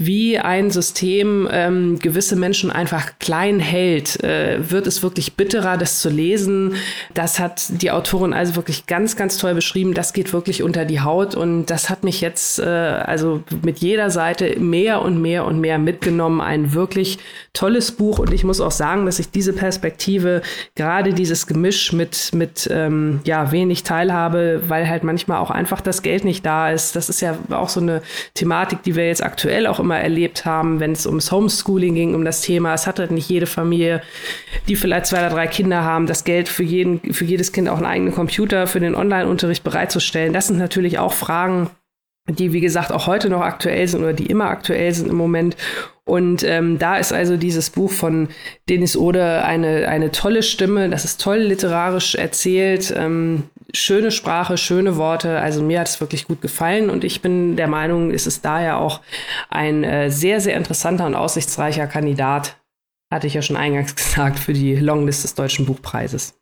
[0.00, 5.98] wie ein System ähm, gewisse Menschen einfach klein hält, äh, wird es wirklich bitterer, das
[5.98, 6.76] zu lesen.
[7.14, 9.94] Das hat die Autorin also wirklich ganz, ganz toll beschrieben.
[9.94, 14.10] Das geht wirklich unter die Haut und das hat mich jetzt äh, also mit jeder
[14.10, 16.40] Seite mehr und mehr und mehr mitgenommen.
[16.40, 17.18] Ein wirklich
[17.52, 20.42] tolles Buch und ich muss auch sagen, dass ich diese Perspektive,
[20.76, 26.02] gerade dieses Gemisch mit, mit ähm, ja, wenig Teilhabe, weil halt manchmal auch einfach das
[26.02, 26.94] Geld nicht da ist.
[26.94, 28.00] Das ist ja auch so eine
[28.34, 32.22] Thematik, die wir jetzt aktuell auch immer erlebt haben, wenn es ums Homeschooling ging, um
[32.22, 32.74] das Thema.
[32.74, 34.02] Es hat halt nicht jede Familie,
[34.68, 37.78] die vielleicht zwei oder drei Kinder haben, das Geld für, jeden, für jedes Kind auch
[37.78, 40.34] einen eigenen Computer für den Online-Unterricht bereitzustellen.
[40.34, 41.70] Das sind natürlich auch Fragen,
[42.28, 45.56] die, wie gesagt, auch heute noch aktuell sind oder die immer aktuell sind im Moment.
[46.04, 48.28] Und ähm, da ist also dieses Buch von
[48.68, 50.90] Denis Ode eine, eine tolle Stimme.
[50.90, 52.92] Das ist toll literarisch erzählt.
[52.94, 55.38] Ähm, schöne Sprache, schöne Worte.
[55.38, 58.78] Also mir hat es wirklich gut gefallen und ich bin der Meinung, es ist daher
[58.78, 59.00] auch
[59.50, 62.56] ein äh, sehr, sehr interessanter und aussichtsreicher Kandidat,
[63.12, 66.34] hatte ich ja schon eingangs gesagt, für die Longlist des Deutschen Buchpreises.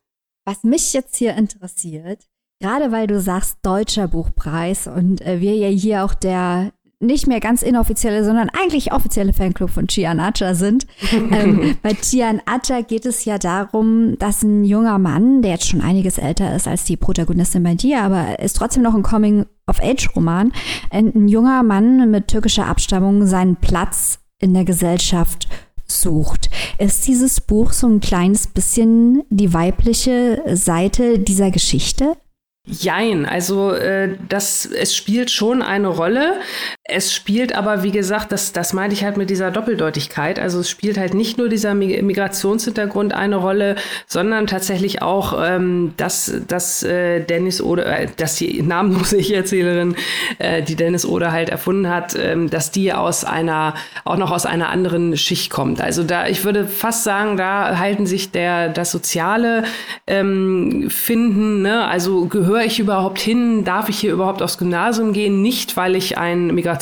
[0.44, 2.24] Was mich jetzt hier interessiert,
[2.60, 7.40] gerade weil du sagst Deutscher Buchpreis und äh, wir ja hier auch der nicht mehr
[7.40, 10.86] ganz inoffizielle, sondern eigentlich offizielle Fanclub von Chian Acha sind.
[11.12, 15.82] ähm, bei Chian Acha geht es ja darum, dass ein junger Mann, der jetzt schon
[15.82, 20.52] einiges älter ist als die Protagonistin bei dir, aber ist trotzdem noch ein Coming-of-Age-Roman,
[20.90, 25.48] ein junger Mann mit türkischer Abstammung seinen Platz in der Gesellschaft
[25.86, 26.50] sucht.
[26.78, 32.16] Ist dieses Buch so ein kleines bisschen die weibliche Seite dieser Geschichte?
[32.68, 36.40] Jein, also äh, das, es spielt schon eine Rolle.
[36.88, 40.38] Es spielt aber, wie gesagt, das, das meinte ich halt mit dieser Doppeldeutigkeit.
[40.38, 43.74] Also es spielt halt nicht nur dieser Migrationshintergrund eine Rolle,
[44.06, 49.96] sondern tatsächlich auch, ähm, dass, dass äh, Dennis oder äh, dass die namenlose Ich-Erzählerin,
[50.38, 53.74] äh, die Dennis Oder halt erfunden hat, ähm, dass die aus einer,
[54.04, 55.80] auch noch aus einer anderen Schicht kommt.
[55.80, 59.64] Also da, ich würde fast sagen, da halten sich der, das soziale
[60.06, 63.64] ähm, Finden, ne, also gehöre ich überhaupt hin?
[63.64, 65.42] Darf ich hier überhaupt aufs Gymnasium gehen?
[65.42, 66.75] Nicht, weil ich ein Migrationshintergrund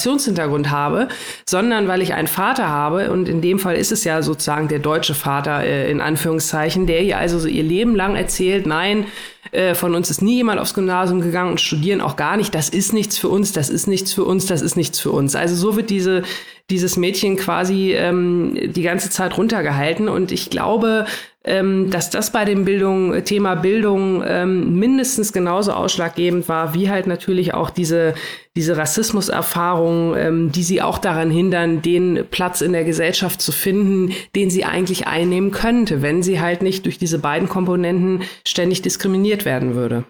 [0.71, 1.09] habe,
[1.47, 3.11] sondern weil ich einen Vater habe.
[3.11, 7.03] Und in dem Fall ist es ja sozusagen der deutsche Vater äh, in Anführungszeichen, der
[7.03, 9.07] ihr also so ihr Leben lang erzählt, nein,
[9.53, 12.55] äh, von uns ist nie jemand aufs Gymnasium gegangen und studieren auch gar nicht.
[12.55, 15.37] Das ist nichts für uns, das ist nichts für uns, das ist nichts für uns.
[15.37, 16.23] Also so wird diese,
[16.71, 20.09] dieses Mädchen quasi ähm, die ganze Zeit runtergehalten.
[20.09, 21.05] Und ich glaube,
[21.45, 27.07] ähm, dass das bei dem Bildung, Thema Bildung ähm, mindestens genauso ausschlaggebend war, wie halt
[27.07, 28.15] natürlich auch diese,
[28.57, 34.15] diese Rassismuserfahrungen, ähm, die sie auch daran hindern, den Platz in der Gesellschaft zu finden,
[34.35, 39.45] den sie eigentlich einnehmen könnte, wenn sie halt nicht durch diese beiden Komponenten ständig diskriminiert
[39.45, 40.05] werden würde.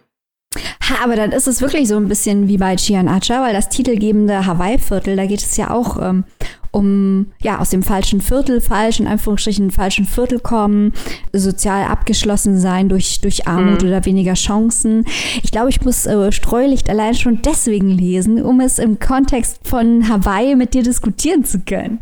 [0.88, 3.68] Ha, aber dann ist es wirklich so ein bisschen wie bei Chian Acha, weil das
[3.68, 6.24] titelgebende Hawaii-Viertel, da geht es ja auch ähm,
[6.72, 10.92] um, ja, aus dem falschen Viertel, falsch, in Anführungsstrichen, falschen Viertel kommen,
[11.32, 13.88] sozial abgeschlossen sein durch, durch Armut mhm.
[13.88, 15.06] oder weniger Chancen.
[15.42, 20.08] Ich glaube, ich muss äh, Streulicht allein schon deswegen lesen, um es im Kontext von
[20.08, 22.00] Hawaii mit dir diskutieren zu können.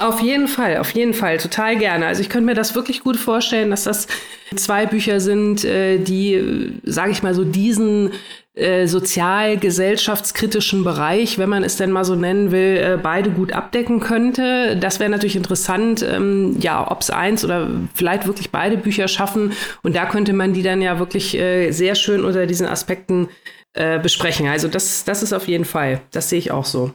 [0.00, 2.06] Auf jeden Fall, auf jeden Fall, total gerne.
[2.06, 4.08] Also ich könnte mir das wirklich gut vorstellen, dass das
[4.56, 8.10] zwei Bücher sind, äh, die, sage ich mal so, diesen
[8.54, 14.00] äh, sozial-gesellschaftskritischen Bereich, wenn man es denn mal so nennen will, äh, beide gut abdecken
[14.00, 14.76] könnte.
[14.76, 19.52] Das wäre natürlich interessant, ähm, ja, ob es eins oder vielleicht wirklich beide Bücher schaffen.
[19.84, 23.28] Und da könnte man die dann ja wirklich äh, sehr schön unter diesen Aspekten
[23.74, 24.48] äh, besprechen.
[24.48, 26.92] Also das, das ist auf jeden Fall, das sehe ich auch so.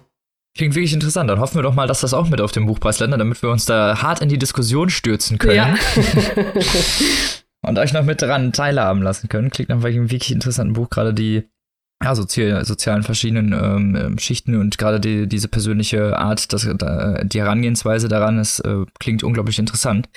[0.58, 1.30] Klingt wirklich interessant.
[1.30, 3.50] Dann hoffen wir doch mal, dass das auch mit auf dem Buchpreis landet, damit wir
[3.50, 5.56] uns da hart in die Diskussion stürzen können.
[5.56, 5.76] Ja.
[7.62, 9.52] und euch noch mit dran teilhaben lassen können.
[9.52, 11.44] Klingt nach einem wirklich interessanten Buch, gerade die
[12.04, 17.40] ja, sozial, sozialen verschiedenen ähm, ähm, Schichten und gerade die, diese persönliche Art, das, die
[17.40, 20.08] Herangehensweise daran, ist, äh, klingt unglaublich interessant.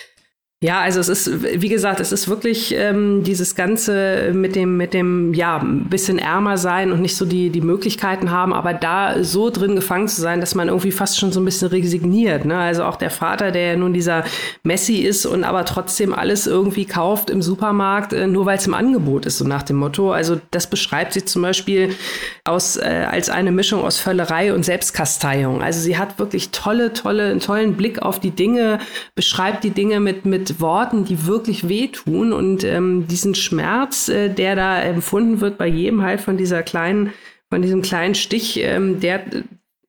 [0.62, 4.94] Ja, also es ist, wie gesagt, es ist wirklich ähm, dieses Ganze mit dem, mit
[4.94, 9.24] dem, ja, ein bisschen ärmer sein und nicht so die, die Möglichkeiten haben, aber da
[9.24, 12.44] so drin gefangen zu sein, dass man irgendwie fast schon so ein bisschen resigniert.
[12.44, 12.56] Ne?
[12.56, 14.22] Also auch der Vater, der ja nun dieser
[14.62, 18.74] Messi ist und aber trotzdem alles irgendwie kauft im Supermarkt, äh, nur weil es im
[18.74, 20.12] Angebot ist, so nach dem Motto.
[20.12, 21.96] Also das beschreibt sie zum Beispiel
[22.44, 25.60] aus, äh, als eine Mischung aus Völlerei und Selbstkasteiung.
[25.60, 28.78] Also sie hat wirklich tolle, tolle, einen tollen Blick auf die Dinge,
[29.16, 34.56] beschreibt die Dinge mit, mit Worten, die wirklich wehtun und ähm, diesen Schmerz, äh, der
[34.56, 37.12] da empfunden wird bei jedem halt von dieser kleinen,
[37.50, 39.24] von diesem kleinen Stich, ähm, der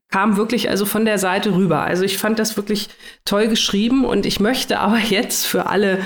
[0.09, 1.82] kam wirklich also von der Seite rüber.
[1.82, 2.89] Also ich fand das wirklich
[3.26, 5.99] toll geschrieben und ich möchte aber jetzt für alle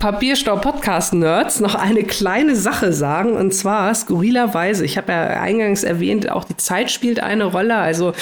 [0.00, 3.32] Papierstau-Podcast-Nerds noch eine kleine Sache sagen.
[3.32, 7.74] Und zwar skurrilerweise, ich habe ja eingangs erwähnt, auch die Zeit spielt eine Rolle.
[7.74, 8.12] Also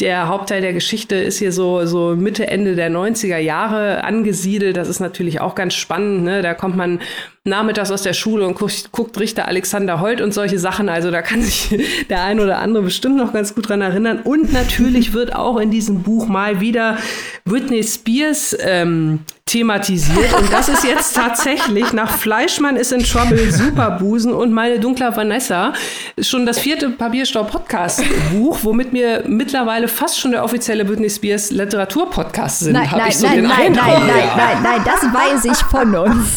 [0.00, 4.76] der Hauptteil der Geschichte ist hier so, so Mitte, Ende der 90er Jahre angesiedelt.
[4.76, 6.24] Das ist natürlich auch ganz spannend.
[6.24, 6.42] Ne?
[6.42, 6.98] Da kommt man
[7.44, 10.88] nachmittags aus der Schule und guckt, guckt Richter Alexander Holt und solche Sachen.
[10.88, 11.78] Also da kann sich
[12.10, 14.18] der ein oder andere bestimmt noch ganz gut dran erinnern.
[14.24, 16.98] Und natürlich wird auch in diesem Buch mal wieder
[17.44, 19.20] Whitney Spears ähm,
[19.50, 20.32] thematisiert.
[20.38, 25.72] Und das ist jetzt tatsächlich nach Fleischmann ist in Trouble, Superbusen und meine dunkle Vanessa
[26.20, 32.74] schon das vierte Papierstau-Podcast-Buch, womit wir mittlerweile fast schon der offizielle Britney Spears Literatur-Podcast sind.
[32.74, 36.36] Nein, nein, so nein, nein, nein, nein, nein, nein, nein, das weiß ich von uns.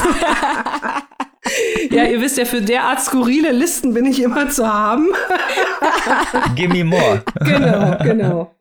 [1.91, 5.09] ja, ihr wisst ja, für derart skurrile Listen bin ich immer zu haben.
[6.55, 7.23] Gimme more.
[7.41, 8.55] Genau, genau.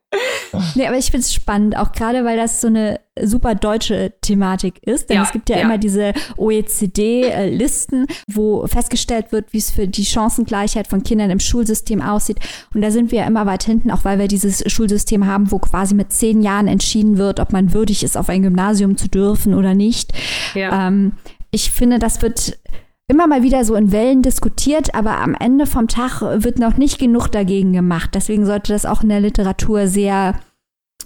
[0.75, 4.81] Nee, aber ich finde es spannend, auch gerade weil das so eine super deutsche Thematik
[4.83, 5.09] ist.
[5.09, 5.63] Denn ja, es gibt ja, ja.
[5.63, 12.01] immer diese OECD-Listen, wo festgestellt wird, wie es für die Chancengleichheit von Kindern im Schulsystem
[12.01, 12.39] aussieht.
[12.73, 15.59] Und da sind wir ja immer weit hinten, auch weil wir dieses Schulsystem haben, wo
[15.59, 19.53] quasi mit zehn Jahren entschieden wird, ob man würdig ist, auf ein Gymnasium zu dürfen
[19.53, 20.11] oder nicht.
[20.55, 20.87] Ja.
[20.87, 21.13] Ähm,
[21.51, 22.57] ich finde, das wird
[23.07, 26.99] immer mal wieder so in Wellen diskutiert, aber am Ende vom Tag wird noch nicht
[26.99, 28.11] genug dagegen gemacht.
[28.13, 30.39] Deswegen sollte das auch in der Literatur sehr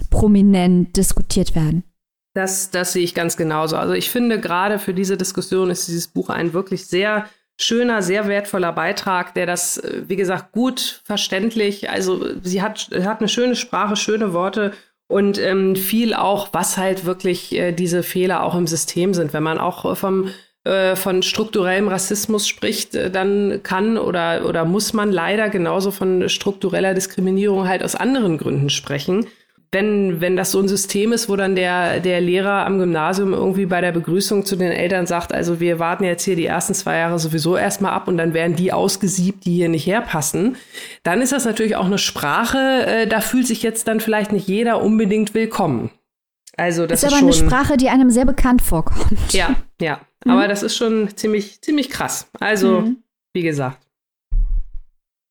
[0.09, 1.83] prominent diskutiert werden.
[2.35, 3.77] Das, das sehe ich ganz genauso.
[3.77, 7.25] Also ich finde, gerade für diese Diskussion ist dieses Buch ein wirklich sehr
[7.59, 13.19] schöner, sehr wertvoller Beitrag, der das, äh, wie gesagt, gut verständlich, also sie hat, hat
[13.19, 14.73] eine schöne Sprache, schöne Worte
[15.07, 19.33] und ähm, viel auch, was halt wirklich äh, diese Fehler auch im System sind.
[19.33, 20.29] Wenn man auch vom
[20.67, 26.27] äh, von strukturellem Rassismus spricht, äh, dann kann oder, oder muss man leider genauso von
[26.27, 29.27] struktureller Diskriminierung halt aus anderen Gründen sprechen.
[29.71, 33.65] Wenn, wenn das so ein System ist, wo dann der, der Lehrer am Gymnasium irgendwie
[33.65, 36.97] bei der Begrüßung zu den Eltern sagt, also wir warten jetzt hier die ersten zwei
[36.97, 40.55] Jahre sowieso erstmal ab und dann werden die ausgesiebt, die hier nicht herpassen,
[41.03, 44.47] dann ist das natürlich auch eine Sprache, äh, da fühlt sich jetzt dann vielleicht nicht
[44.47, 45.91] jeder unbedingt willkommen.
[46.57, 49.33] Also das ist, ist aber eine Sprache, die einem sehr bekannt vorkommt.
[49.33, 49.99] Ja, ja.
[50.25, 50.31] Mhm.
[50.31, 52.29] Aber das ist schon ziemlich, ziemlich krass.
[52.39, 52.97] Also, mhm.
[53.33, 53.87] wie gesagt.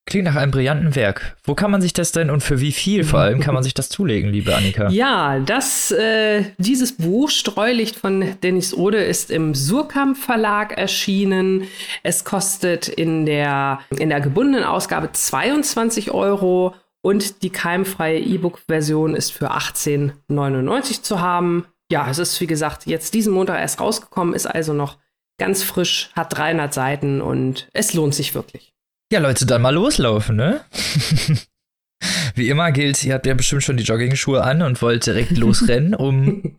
[0.09, 1.37] Klingt nach einem brillanten Werk.
[1.43, 3.75] Wo kann man sich das denn und für wie viel vor allem kann man sich
[3.75, 4.89] das zulegen, liebe Annika?
[4.91, 11.65] Ja, das, äh, dieses Buch Streulicht von Dennis Ode ist im Surkamp Verlag erschienen.
[12.05, 19.33] Es kostet in der, in der gebundenen Ausgabe 22 Euro und die keimfreie E-Book-Version ist
[19.33, 21.67] für 18,99 zu haben.
[21.91, 24.99] Ja, es ist wie gesagt jetzt diesen Montag erst rausgekommen, ist also noch
[25.39, 28.73] ganz frisch, hat 300 Seiten und es lohnt sich wirklich.
[29.13, 30.63] Ja, Leute, dann mal loslaufen, ne?
[32.35, 35.95] Wie immer gilt, ihr habt ja bestimmt schon die Jogging-Schuhe an und wollt direkt losrennen,
[35.95, 36.55] um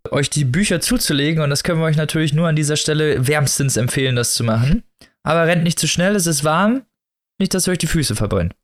[0.10, 1.42] euch die Bücher zuzulegen.
[1.42, 4.84] Und das können wir euch natürlich nur an dieser Stelle wärmstens empfehlen, das zu machen.
[5.22, 6.82] Aber rennt nicht zu schnell, es ist warm.
[7.38, 8.54] Nicht, dass ihr euch die Füße verbrennen.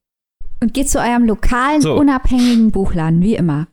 [0.61, 1.95] Und geht zu eurem lokalen, so.
[1.95, 3.67] unabhängigen Buchladen, wie immer.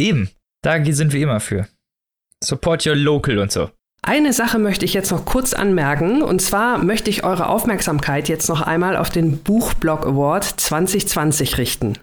[0.00, 0.30] Eben.
[0.62, 1.68] Da sind wir immer für.
[2.42, 3.70] Support your local und so.
[4.02, 8.48] Eine Sache möchte ich jetzt noch kurz anmerken, und zwar möchte ich eure Aufmerksamkeit jetzt
[8.48, 11.98] noch einmal auf den Buchblog Award 2020 richten.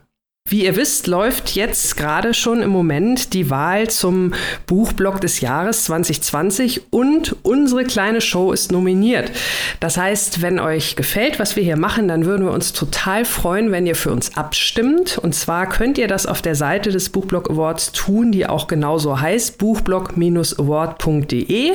[0.47, 4.35] Wie ihr wisst, läuft jetzt gerade schon im Moment die Wahl zum
[4.67, 9.31] Buchblock des Jahres 2020 und unsere kleine Show ist nominiert.
[9.79, 13.71] Das heißt, wenn euch gefällt, was wir hier machen, dann würden wir uns total freuen,
[13.71, 15.17] wenn ihr für uns abstimmt.
[15.17, 19.19] Und zwar könnt ihr das auf der Seite des Buchblock Awards tun, die auch genauso
[19.19, 21.71] heißt, buchblock-award.de.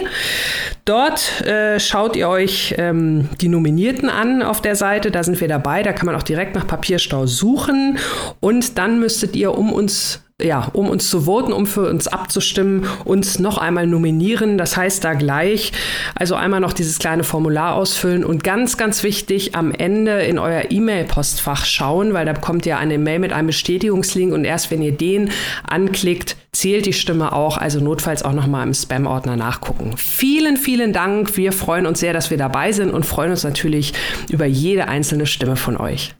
[0.84, 5.10] Dort äh, schaut ihr euch ähm, die Nominierten an auf der Seite.
[5.10, 5.82] Da sind wir dabei.
[5.82, 7.98] Da kann man auch direkt nach Papierstau suchen
[8.38, 12.08] und und dann müsstet ihr, um uns ja, um uns zu voten, um für uns
[12.08, 14.56] abzustimmen, uns noch einmal nominieren.
[14.56, 15.72] Das heißt da gleich,
[16.14, 20.70] also einmal noch dieses kleine Formular ausfüllen und ganz, ganz wichtig, am Ende in euer
[20.70, 24.92] E-Mail-Postfach schauen, weil da bekommt ihr eine Mail mit einem Bestätigungslink und erst wenn ihr
[24.92, 25.30] den
[25.68, 29.92] anklickt, zählt die Stimme auch, also notfalls auch nochmal im Spam-Ordner nachgucken.
[29.98, 31.36] Vielen, vielen Dank.
[31.36, 33.92] Wir freuen uns sehr, dass wir dabei sind und freuen uns natürlich
[34.30, 36.14] über jede einzelne Stimme von euch.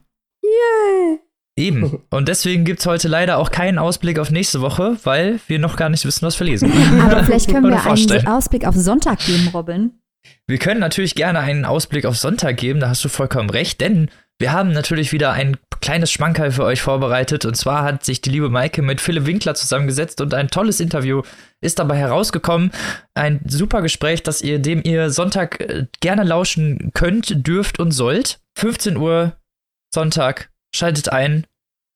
[1.61, 2.03] Eben.
[2.11, 5.77] Und deswegen gibt es heute leider auch keinen Ausblick auf nächste Woche, weil wir noch
[5.77, 6.73] gar nicht wissen, was wir lesen.
[7.03, 9.93] Aber vielleicht können wir einen Ausblick auf Sonntag geben, Robin.
[10.47, 14.11] Wir können natürlich gerne einen Ausblick auf Sonntag geben, da hast du vollkommen recht, denn
[14.39, 17.45] wir haben natürlich wieder ein kleines Schmankerl für euch vorbereitet.
[17.45, 21.23] Und zwar hat sich die liebe Maike mit Philipp Winkler zusammengesetzt und ein tolles Interview
[21.63, 22.71] ist dabei herausgekommen.
[23.15, 28.41] Ein super Gespräch, das ihr, dem ihr Sonntag äh, gerne lauschen könnt, dürft und sollt.
[28.57, 29.37] 15 Uhr
[29.93, 31.47] Sonntag Schaltet ein,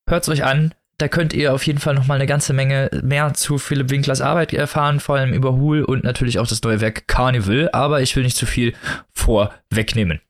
[0.09, 0.75] hört es euch an.
[0.99, 4.21] Da könnt ihr auf jeden Fall noch mal eine ganze Menge mehr zu Philipp Winklers
[4.21, 7.69] Arbeit erfahren, vor allem über Hul und natürlich auch das neue Werk Carnival.
[7.73, 8.75] Aber ich will nicht zu viel
[9.13, 10.21] vorwegnehmen.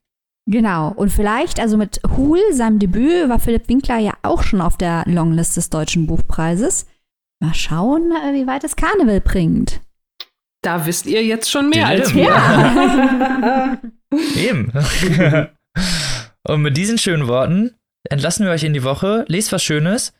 [0.46, 0.92] Genau.
[0.92, 5.04] Und vielleicht, also mit Hul, seinem Debüt, war Philipp Winkler ja auch schon auf der
[5.06, 6.86] Longlist des Deutschen Buchpreises.
[7.40, 9.80] Mal schauen, äh, wie weit es Carnival bringt.
[10.62, 12.00] Da wisst ihr jetzt schon mehr Dem.
[12.00, 12.24] als wir.
[14.14, 14.30] Ja.
[14.36, 14.72] Eben.
[16.46, 17.74] und mit diesen schönen Worten
[18.10, 19.24] entlassen wir euch in die Woche.
[19.28, 20.12] Lest was Schönes.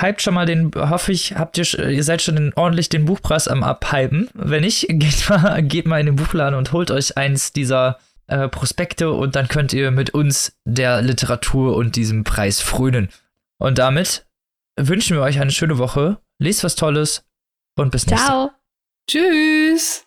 [0.00, 3.62] Hypt schon mal den, hoffe ich, habt ihr, ihr seid schon ordentlich den Buchpreis am
[3.62, 4.28] Abhypen.
[4.34, 8.48] Wenn nicht, geht mal, geht mal in den Buchladen und holt euch eins dieser äh,
[8.48, 13.08] Prospekte und dann könnt ihr mit uns der Literatur und diesem Preis frönen.
[13.58, 14.26] Und damit
[14.76, 16.18] wünschen wir euch eine schöne Woche.
[16.40, 17.24] Lest was Tolles
[17.76, 18.50] und bis nächste Ciao.
[19.08, 20.06] Tschüss.